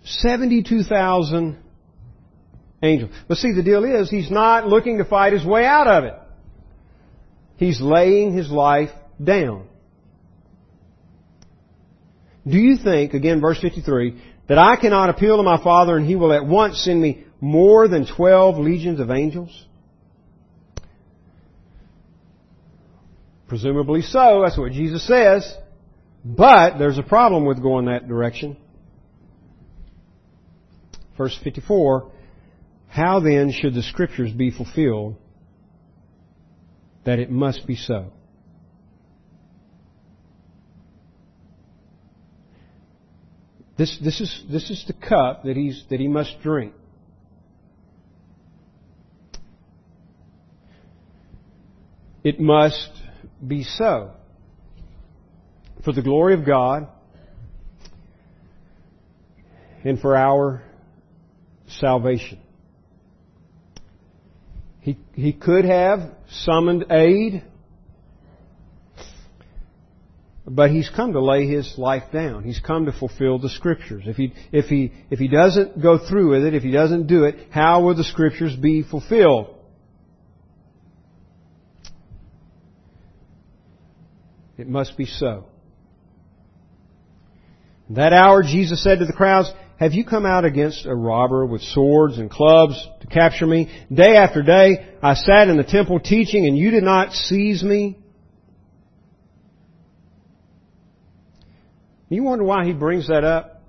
[0.02, 1.56] 72,000
[2.82, 3.12] angels.
[3.28, 6.14] But see, the deal is, he's not looking to fight his way out of it.
[7.56, 8.90] He's laying his life
[9.22, 9.68] down.
[12.46, 14.20] Do you think, again, verse 53,
[14.50, 17.86] that I cannot appeal to my Father and He will at once send me more
[17.86, 19.64] than 12 legions of angels?
[23.46, 24.42] Presumably so.
[24.44, 25.54] That's what Jesus says.
[26.24, 28.56] But there's a problem with going that direction.
[31.16, 32.10] Verse 54,
[32.88, 35.14] How then should the Scriptures be fulfilled
[37.04, 38.12] that it must be so?
[43.80, 46.74] This, this, is, this is the cup that, he's, that he must drink.
[52.22, 52.90] It must
[53.48, 54.10] be so.
[55.82, 56.88] For the glory of God
[59.82, 60.62] and for our
[61.78, 62.38] salvation.
[64.80, 67.44] He, he could have summoned aid
[70.52, 72.42] but he's come to lay his life down.
[72.42, 74.02] He's come to fulfill the scriptures.
[74.06, 77.24] If he, if he, if he doesn't go through with it, if he doesn't do
[77.24, 79.54] it, how will the scriptures be fulfilled?
[84.58, 85.46] It must be so.
[87.90, 91.62] That hour Jesus said to the crowds, Have you come out against a robber with
[91.62, 93.70] swords and clubs to capture me?
[93.92, 97.99] Day after day I sat in the temple teaching and you did not seize me.
[102.10, 103.62] You wonder why he brings that up?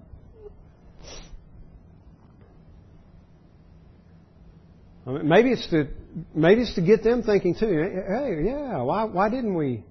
[5.06, 5.88] I mean, maybe it's to
[6.34, 7.68] maybe it's to get them thinking too.
[7.68, 9.84] Hey, yeah, why why didn't we?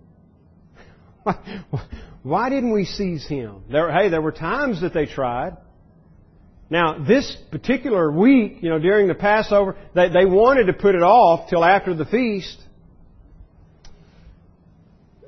[1.23, 1.63] Why,
[2.23, 3.63] why didn't we seize him?
[3.71, 5.57] There, hey, there were times that they tried.
[6.69, 11.03] Now, this particular week, you know, during the Passover, they, they wanted to put it
[11.03, 12.57] off till after the feast.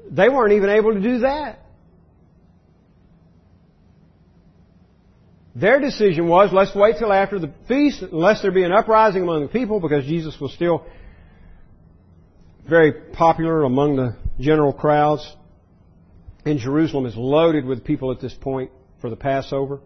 [0.09, 1.59] They weren't even able to do that.
[5.55, 9.43] Their decision was, let's wait till after the feast, unless there be an uprising among
[9.43, 10.87] the people, because Jesus was still
[12.69, 15.31] very popular among the general crowds.
[16.47, 19.81] And Jerusalem is loaded with people at this point for the Passover.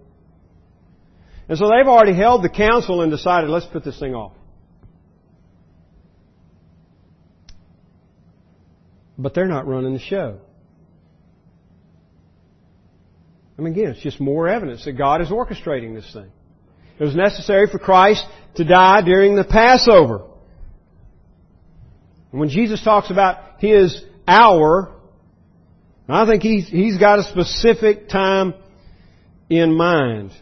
[1.48, 4.32] And so they've already held the council and decided, let's put this thing off.
[9.18, 10.40] But they're not running the show.
[13.58, 16.30] I mean, again, it's just more evidence that God is orchestrating this thing.
[16.98, 18.24] It was necessary for Christ
[18.56, 20.24] to die during the Passover.
[22.32, 24.96] And when Jesus talks about His hour,
[26.08, 28.54] I think he's, he's got a specific time
[29.50, 30.32] in mind.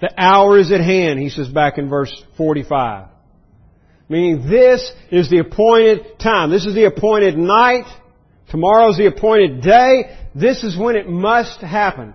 [0.00, 3.08] The hour is at hand, he says back in verse 45.
[4.08, 6.50] Meaning this is the appointed time.
[6.50, 7.86] This is the appointed night.
[8.52, 10.14] Tomorrow's the appointed day.
[10.34, 12.12] This is when it must happen.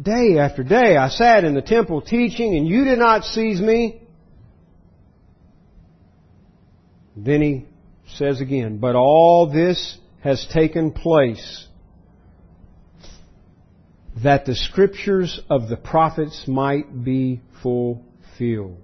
[0.00, 4.00] Day after day I sat in the temple teaching and you did not seize me.
[7.16, 7.66] Then he
[8.14, 11.66] says again, but all this has taken place
[14.22, 18.78] that the scriptures of the prophets might be fulfilled.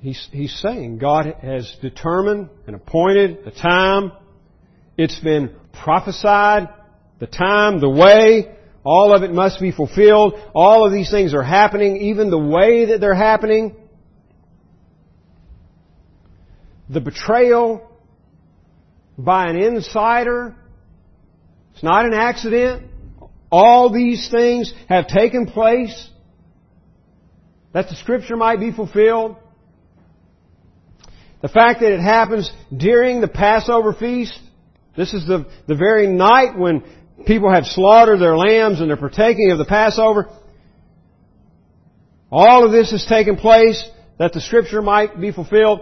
[0.00, 4.12] He's, he's saying God has determined and appointed a time.
[4.96, 6.68] It's been prophesied,
[7.18, 10.34] the time, the way, all of it must be fulfilled.
[10.54, 13.76] All of these things are happening, even the way that they're happening.
[16.88, 17.86] The betrayal
[19.18, 20.54] by an insider.
[21.74, 22.90] It's not an accident.
[23.50, 26.08] All these things have taken place
[27.72, 29.36] that the scripture might be fulfilled.
[31.40, 34.38] The fact that it happens during the Passover feast,
[34.96, 36.82] this is the, the very night when
[37.26, 40.28] people have slaughtered their lambs and they're partaking of the Passover.
[42.30, 45.80] All of this has taken place that the scripture might be fulfilled.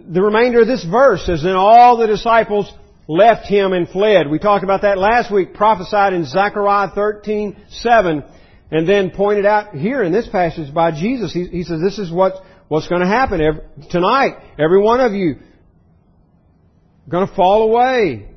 [0.00, 2.72] The remainder of this verse says, Then all the disciples
[3.06, 4.28] left him and fled.
[4.28, 8.24] We talked about that last week, prophesied in Zechariah 13, 7,
[8.70, 11.32] and then pointed out here in this passage by Jesus.
[11.32, 12.34] He, he says, this is what,
[12.68, 14.36] what's going to happen every, tonight.
[14.58, 15.36] Every one of you
[17.08, 18.28] going to fall away.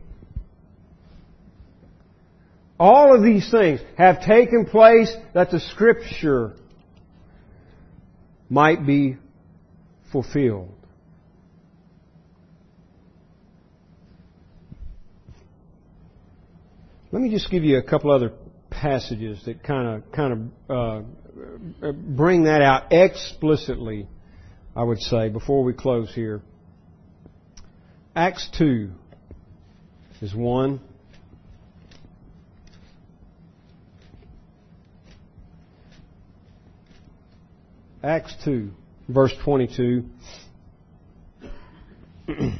[2.79, 6.53] All of these things have taken place that the Scripture
[8.49, 9.17] might be
[10.11, 10.71] fulfilled.
[17.11, 18.33] Let me just give you a couple other
[18.69, 21.03] passages that kind of kind of
[21.81, 24.07] uh, bring that out explicitly.
[24.77, 26.39] I would say before we close here.
[28.15, 28.91] Acts two
[30.21, 30.79] is one.
[38.03, 38.69] Acts 2,
[39.09, 40.05] verse 22.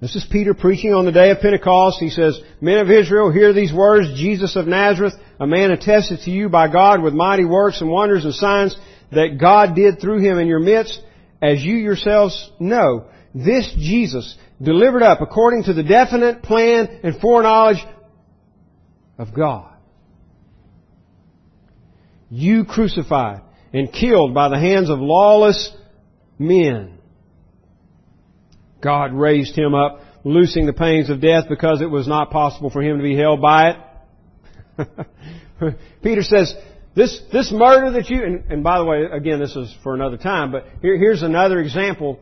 [0.00, 2.00] This is Peter preaching on the day of Pentecost.
[2.00, 4.18] He says, Men of Israel, hear these words.
[4.18, 8.24] Jesus of Nazareth, a man attested to you by God with mighty works and wonders
[8.24, 8.76] and signs
[9.12, 11.00] that God did through him in your midst,
[11.40, 13.06] as you yourselves know.
[13.34, 17.82] This Jesus, delivered up according to the definite plan and foreknowledge
[19.18, 19.72] of God
[22.32, 23.42] you crucified
[23.74, 25.70] and killed by the hands of lawless
[26.38, 26.98] men.
[28.80, 32.82] God raised him up, loosing the pains of death because it was not possible for
[32.82, 33.74] him to be held by
[34.78, 35.76] it.
[36.02, 36.54] Peter says,
[36.94, 40.18] this, this murder that you, and, and by the way, again, this is for another
[40.18, 42.20] time, but here, here's another example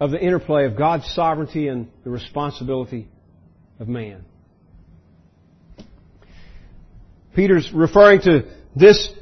[0.00, 3.08] of the interplay of God's sovereignty and the responsibility
[3.80, 4.24] of man.
[7.34, 8.44] Peter's referring to
[8.76, 9.12] this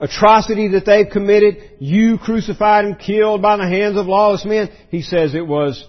[0.00, 4.70] atrocity that they've committed, you crucified and killed by the hands of lawless men.
[4.90, 5.86] He says it was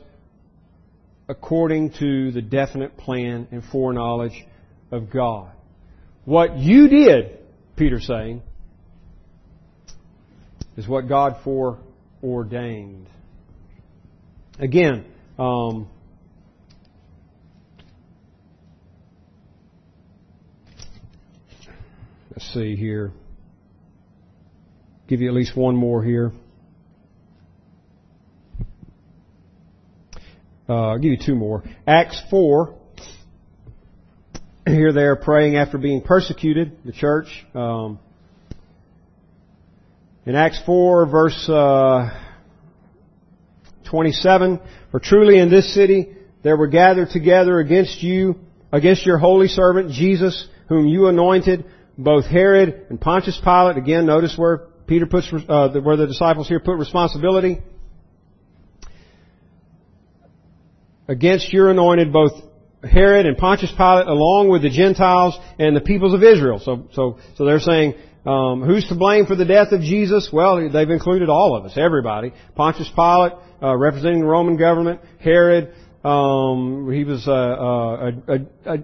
[1.28, 4.46] according to the definite plan and foreknowledge
[4.92, 5.52] of God.
[6.26, 7.40] What you did,
[7.76, 8.44] Peter's saying,
[10.78, 13.10] is what God foreordained.
[14.60, 15.06] Again,
[15.40, 15.90] um,
[22.32, 23.12] let's see here.
[25.08, 26.32] Give you at least one more here.
[30.70, 31.64] Uh, I'll give you two more.
[31.86, 32.76] Acts 4.
[34.72, 37.28] Here they are praying after being persecuted, the church.
[37.54, 38.00] Um,
[40.26, 42.10] in Acts 4, verse uh,
[43.90, 44.62] 27,
[44.92, 48.40] For truly in this city there were gathered together against you,
[48.72, 51.66] against your holy servant Jesus, whom you anointed,
[51.98, 53.76] both Herod and Pontius Pilate.
[53.76, 57.62] Again, notice where Peter puts, uh, where the disciples here put responsibility.
[61.12, 62.32] against your anointed both
[62.84, 66.60] Herod and Pontius Pilate along with the Gentiles and the peoples of Israel.
[66.60, 70.30] So, so, so they're saying, um, who's to blame for the death of Jesus?
[70.32, 72.34] Well, they've included all of us, everybody.
[72.56, 75.02] Pontius Pilate, uh, representing the Roman government.
[75.20, 75.74] Herod,
[76.04, 78.34] um, he was uh, uh, a,
[78.66, 78.78] a,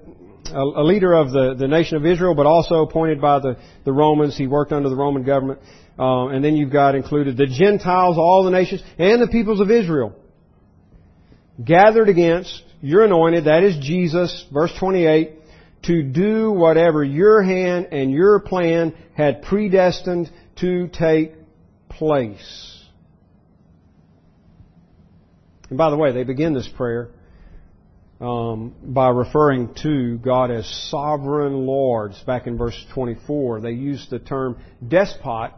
[0.53, 3.91] a, a, leader of the, the nation of Israel, but also appointed by the, the
[3.91, 4.37] Romans.
[4.37, 5.59] He worked under the Roman government.
[5.97, 9.71] Um, and then you've got included the Gentiles, all the nations, and the peoples of
[9.71, 10.13] Israel
[11.63, 15.33] gathered against your anointed, that is Jesus, verse 28,
[15.83, 21.33] to do whatever your hand and your plan had predestined to take
[21.89, 22.83] place.
[25.69, 27.09] And by the way, they begin this prayer
[28.19, 32.19] um, by referring to God as sovereign lords.
[32.25, 35.51] Back in verse 24, they use the term despot,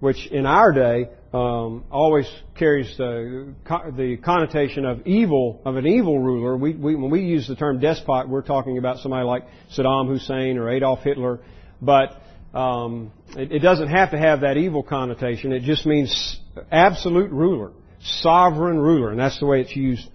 [0.00, 2.26] which in our day um, always
[2.56, 3.54] carries the,
[3.96, 6.56] the connotation of evil, of an evil ruler.
[6.56, 9.44] We, we, when we use the term despot, we're talking about somebody like
[9.76, 11.40] Saddam Hussein or Adolf Hitler.
[11.82, 12.20] But
[12.54, 15.52] um, it, it doesn't have to have that evil connotation.
[15.52, 16.38] It just means
[16.70, 20.08] absolute ruler, sovereign ruler, and that's the way it's used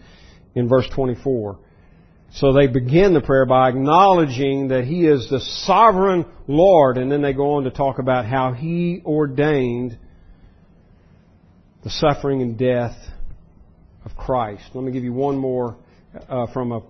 [0.56, 1.60] in verse 24.
[2.34, 7.22] So they begin the prayer by acknowledging that He is the sovereign Lord, and then
[7.22, 9.98] they go on to talk about how He ordained
[11.84, 12.96] the suffering and death
[14.06, 14.64] of Christ.
[14.74, 15.78] Let me give you one more
[16.28, 16.82] uh, from a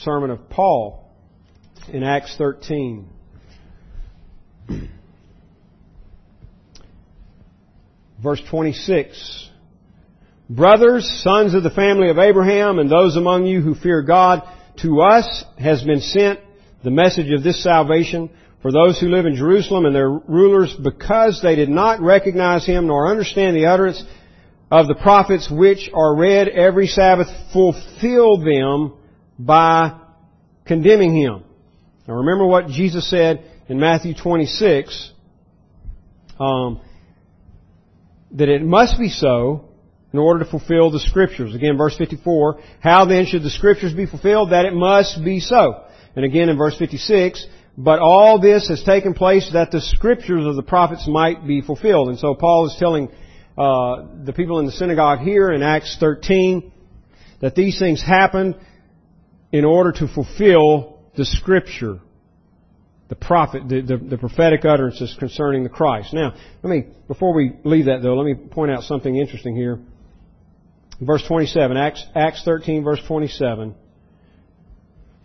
[0.00, 1.04] sermon of Paul
[1.88, 3.08] in Acts 13.
[8.22, 9.50] Verse 26.
[10.48, 14.42] Brothers, sons of the family of Abraham, and those among you who fear God,
[14.78, 16.40] to us has been sent
[16.84, 18.30] the message of this salvation
[18.62, 22.86] for those who live in Jerusalem and their rulers, because they did not recognize him
[22.86, 24.02] nor understand the utterance
[24.70, 28.94] of the prophets which are read every Sabbath fulfill them
[29.38, 30.00] by
[30.64, 31.44] condemning him.
[32.08, 35.12] Now remember what Jesus said in Matthew 26,
[36.40, 36.80] um,
[38.32, 39.65] that it must be so
[40.12, 41.54] in order to fulfill the Scriptures.
[41.54, 44.52] Again, verse 54, how then should the Scriptures be fulfilled?
[44.52, 45.84] That it must be so.
[46.14, 47.46] And again in verse 56,
[47.76, 52.08] but all this has taken place that the Scriptures of the prophets might be fulfilled.
[52.08, 53.08] And so Paul is telling
[53.58, 56.72] uh, the people in the synagogue here in Acts 13
[57.40, 58.56] that these things happened
[59.52, 62.00] in order to fulfill the Scripture,
[63.08, 66.14] the prophet, the, the, the prophetic utterances concerning the Christ.
[66.14, 69.78] Now, let me before we leave that though, let me point out something interesting here.
[71.00, 73.74] Verse 27, Acts, Acts 13, verse 27.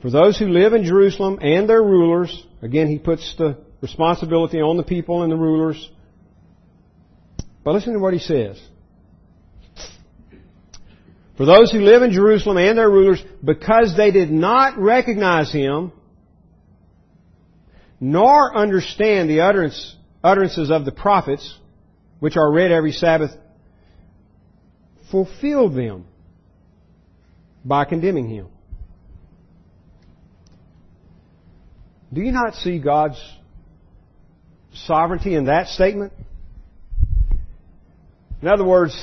[0.02, 4.78] For those who live in Jerusalem and their rulers, again, he puts the responsibility on
[4.78, 5.90] the people and the rulers
[7.64, 8.60] but listen to what he says.
[11.38, 15.92] For those who live in Jerusalem and their rulers, because they did not recognize him,
[18.00, 21.58] nor understand the utterance, utterances of the prophets,
[22.20, 23.32] which are read every Sabbath,
[25.12, 26.06] fulfill them
[27.64, 28.48] by condemning him.
[32.14, 33.22] Do you not see God's
[34.74, 36.14] sovereignty in that statement?
[38.42, 39.00] In other words,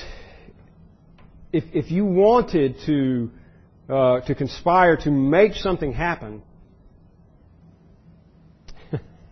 [1.52, 3.30] if, if you wanted to,
[3.88, 6.42] uh, to conspire to make something happen,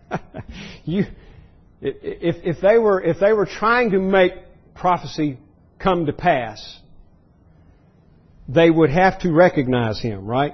[0.85, 1.03] you,
[1.81, 4.33] if, if they were, if they were trying to make
[4.73, 5.37] prophecy
[5.79, 6.79] come to pass,
[8.47, 10.53] they would have to recognize him, right?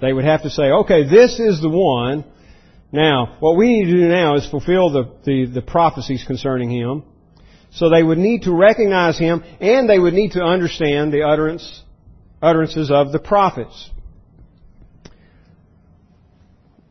[0.00, 2.24] They would have to say, okay, this is the one.
[2.92, 7.04] Now, what we need to do now is fulfill the, the, the prophecies concerning him.
[7.72, 11.82] So they would need to recognize him and they would need to understand the utterance,
[12.42, 13.90] utterances of the prophets.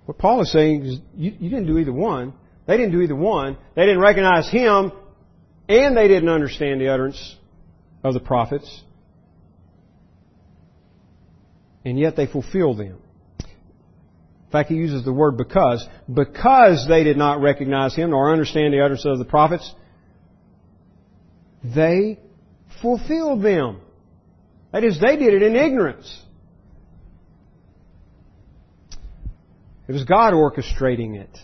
[0.06, 2.34] What Paul is saying is you, you didn't do either one.
[2.66, 3.58] They didn't do either one.
[3.76, 4.92] They didn't recognize him
[5.70, 7.36] and they didn't understand the utterance
[8.04, 8.82] of the prophets.
[11.84, 12.97] And yet they fulfilled them.
[13.39, 15.88] In fact, he uses the word because.
[16.14, 19.74] Because they did not recognize him nor understand the utterance of the prophets,
[21.64, 22.20] they
[22.82, 23.80] fulfilled them.
[24.74, 26.22] That is, they did it in ignorance.
[29.88, 31.38] It was God orchestrating it.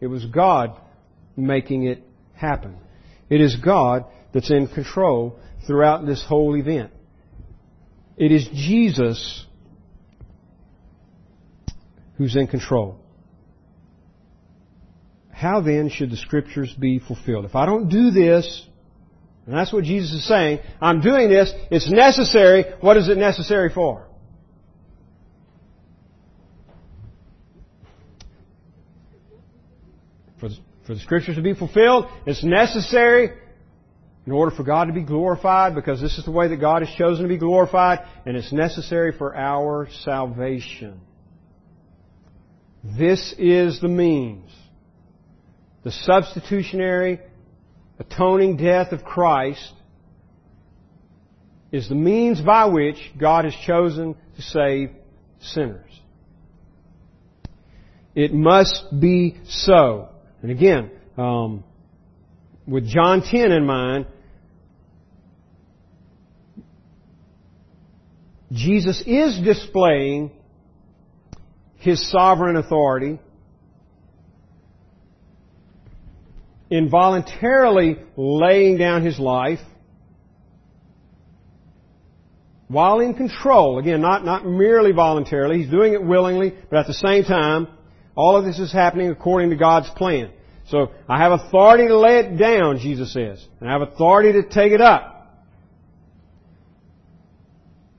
[0.00, 0.78] It was God
[1.36, 2.02] making it
[2.34, 2.76] happen.
[3.30, 6.90] It is God that's in control throughout this whole event.
[8.16, 9.44] It is Jesus
[12.16, 13.00] who's in control.
[15.30, 17.44] How then should the scriptures be fulfilled?
[17.44, 18.66] If I don't do this,
[19.46, 20.60] and that's what Jesus is saying.
[20.80, 21.52] I'm doing this.
[21.70, 22.64] It's necessary.
[22.80, 24.06] What is it necessary for?
[30.86, 33.30] For the, scriptures to be fulfilled, it's necessary
[34.26, 36.94] in order for God to be glorified because this is the way that God has
[36.96, 41.00] chosen to be glorified and it's necessary for our salvation.
[42.82, 44.50] This is the means.
[45.84, 47.20] The substitutionary
[47.98, 49.72] atoning death of Christ
[51.70, 54.90] is the means by which God has chosen to save
[55.40, 55.90] sinners.
[58.14, 60.08] It must be so.
[60.40, 61.64] And again, um,
[62.66, 64.06] with John 10 in mind,
[68.54, 70.30] Jesus is displaying
[71.76, 73.18] His sovereign authority
[76.70, 79.60] involuntarily laying down his life
[82.68, 83.78] while in control.
[83.78, 85.58] Again, not, not merely voluntarily.
[85.58, 87.68] He's doing it willingly, but at the same time,
[88.16, 90.30] all of this is happening according to God's plan.
[90.66, 94.48] So, I have authority to lay it down, Jesus says, and I have authority to
[94.48, 95.13] take it up.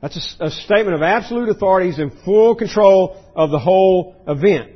[0.06, 1.89] That's a, a statement of absolute authority.
[1.89, 4.70] He's in full control of the whole event.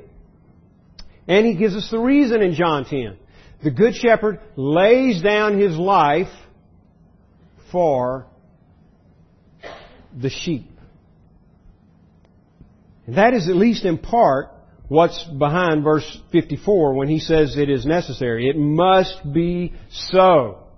[1.28, 3.16] And he gives us the reason in John 10
[3.64, 6.32] the Good Shepherd lays down his life
[7.72, 8.26] for
[10.20, 10.72] the sheep.
[13.06, 14.50] And that is at least in part
[14.88, 18.50] what's behind verse 54 when he says it is necessary.
[18.50, 20.69] It must be so.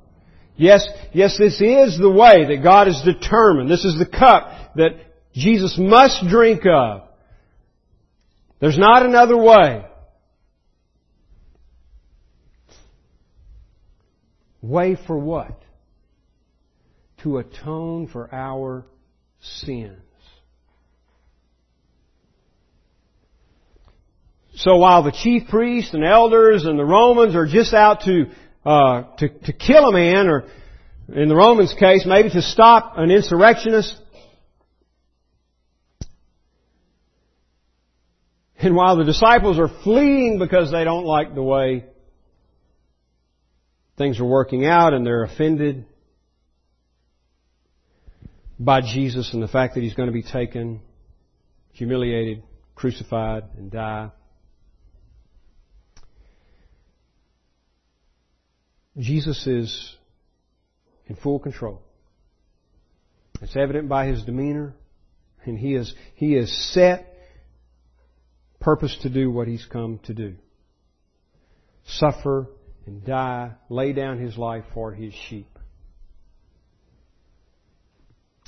[0.56, 3.70] Yes, yes, this is the way that God has determined.
[3.70, 4.91] This is the cup that
[5.34, 7.04] Jesus must drink of.
[8.60, 9.86] There's not another way.
[14.62, 15.60] Way for what?
[17.24, 18.86] To atone for our
[19.41, 19.97] sins.
[24.56, 28.26] So while the chief priests and elders and the Romans are just out to,
[28.66, 30.45] uh, to, to kill a man, or
[31.07, 33.97] in the Romans' case, maybe to stop an insurrectionist,
[38.59, 41.86] and while the disciples are fleeing because they don't like the way
[43.97, 45.86] things are working out and they're offended
[48.59, 50.82] by Jesus and the fact that He's going to be taken,
[51.72, 52.43] humiliated,
[52.76, 54.12] crucified, and die.
[58.98, 59.96] Jesus is
[61.08, 61.82] in full control.
[63.42, 64.76] It's evident by His demeanor,
[65.46, 67.08] and He is, He is set
[68.60, 70.36] purpose to do what He's come to do.
[71.86, 72.48] Suffer
[72.86, 75.48] and die, lay down his life for his sheep.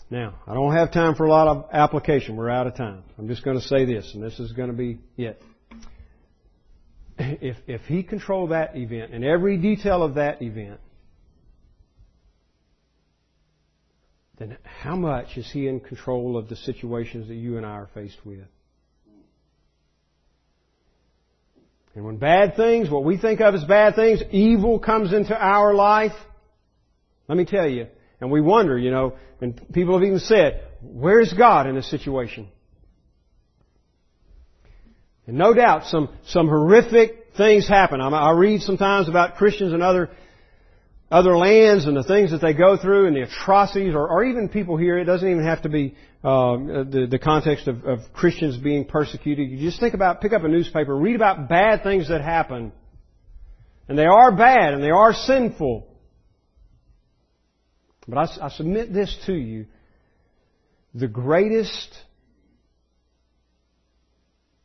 [0.09, 2.35] Now, I don't have time for a lot of application.
[2.35, 3.03] We're out of time.
[3.17, 5.41] I'm just going to say this, and this is going to be it.
[7.17, 10.79] If, if he controlled that event and every detail of that event,
[14.39, 17.89] then how much is he in control of the situations that you and I are
[17.93, 18.45] faced with?
[21.95, 25.75] And when bad things, what we think of as bad things, evil comes into our
[25.75, 26.13] life,
[27.27, 27.87] let me tell you,
[28.19, 32.47] and we wonder, you know, and people have even said, where's God in this situation?
[35.27, 38.01] And no doubt some, some horrific things happen.
[38.01, 40.09] I read sometimes about Christians in other
[41.13, 44.49] other lands and the things that they go through and the atrocities, or, or even
[44.49, 44.97] people here.
[44.97, 49.47] It doesn't even have to be uh, the, the context of, of Christians being persecuted.
[49.47, 52.71] You just think about, pick up a newspaper, read about bad things that happen,
[53.87, 55.85] and they are bad and they are sinful.
[58.07, 59.67] But I, I submit this to you:
[60.95, 61.95] the greatest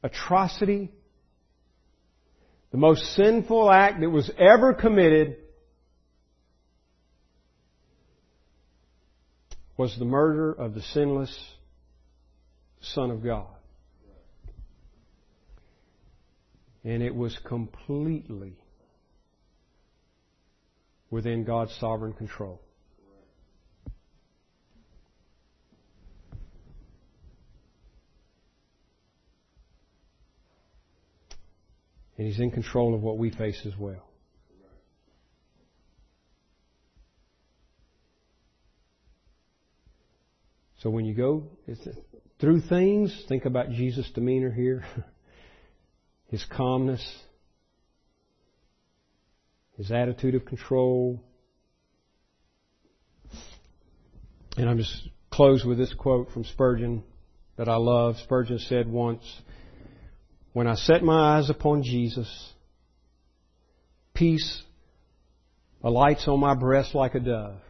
[0.02, 0.90] atrocity,
[2.70, 5.36] the most sinful act that was ever committed
[9.76, 11.34] was the murder of the sinless
[12.80, 13.46] Son of God.
[16.84, 18.54] And it was completely
[21.10, 22.60] within God's sovereign control.
[32.18, 34.08] And He's in control of what we face as well.
[40.80, 41.44] So when you go
[42.40, 44.84] through things, think about Jesus' demeanor here,
[46.28, 47.04] his calmness,
[49.76, 51.20] his attitude of control.
[54.56, 57.02] And I'm just close with this quote from Spurgeon
[57.56, 58.16] that I love.
[58.18, 59.24] Spurgeon said once,
[60.58, 62.52] When I set my eyes upon Jesus,
[64.12, 64.64] peace
[65.84, 67.60] alights on my breast like a dove.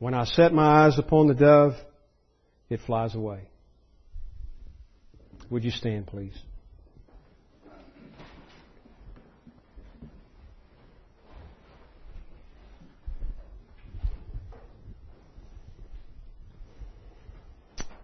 [0.00, 1.74] When I set my eyes upon the dove,
[2.68, 3.42] it flies away.
[5.50, 6.36] Would you stand, please?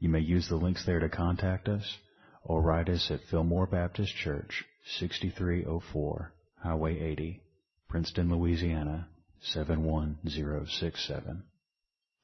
[0.00, 1.98] You may use the links there to contact us
[2.42, 4.64] or write us at Fillmore Baptist Church,
[4.98, 6.32] 6304
[6.62, 7.42] Highway 80,
[7.86, 9.08] Princeton, Louisiana
[9.42, 11.42] 71067.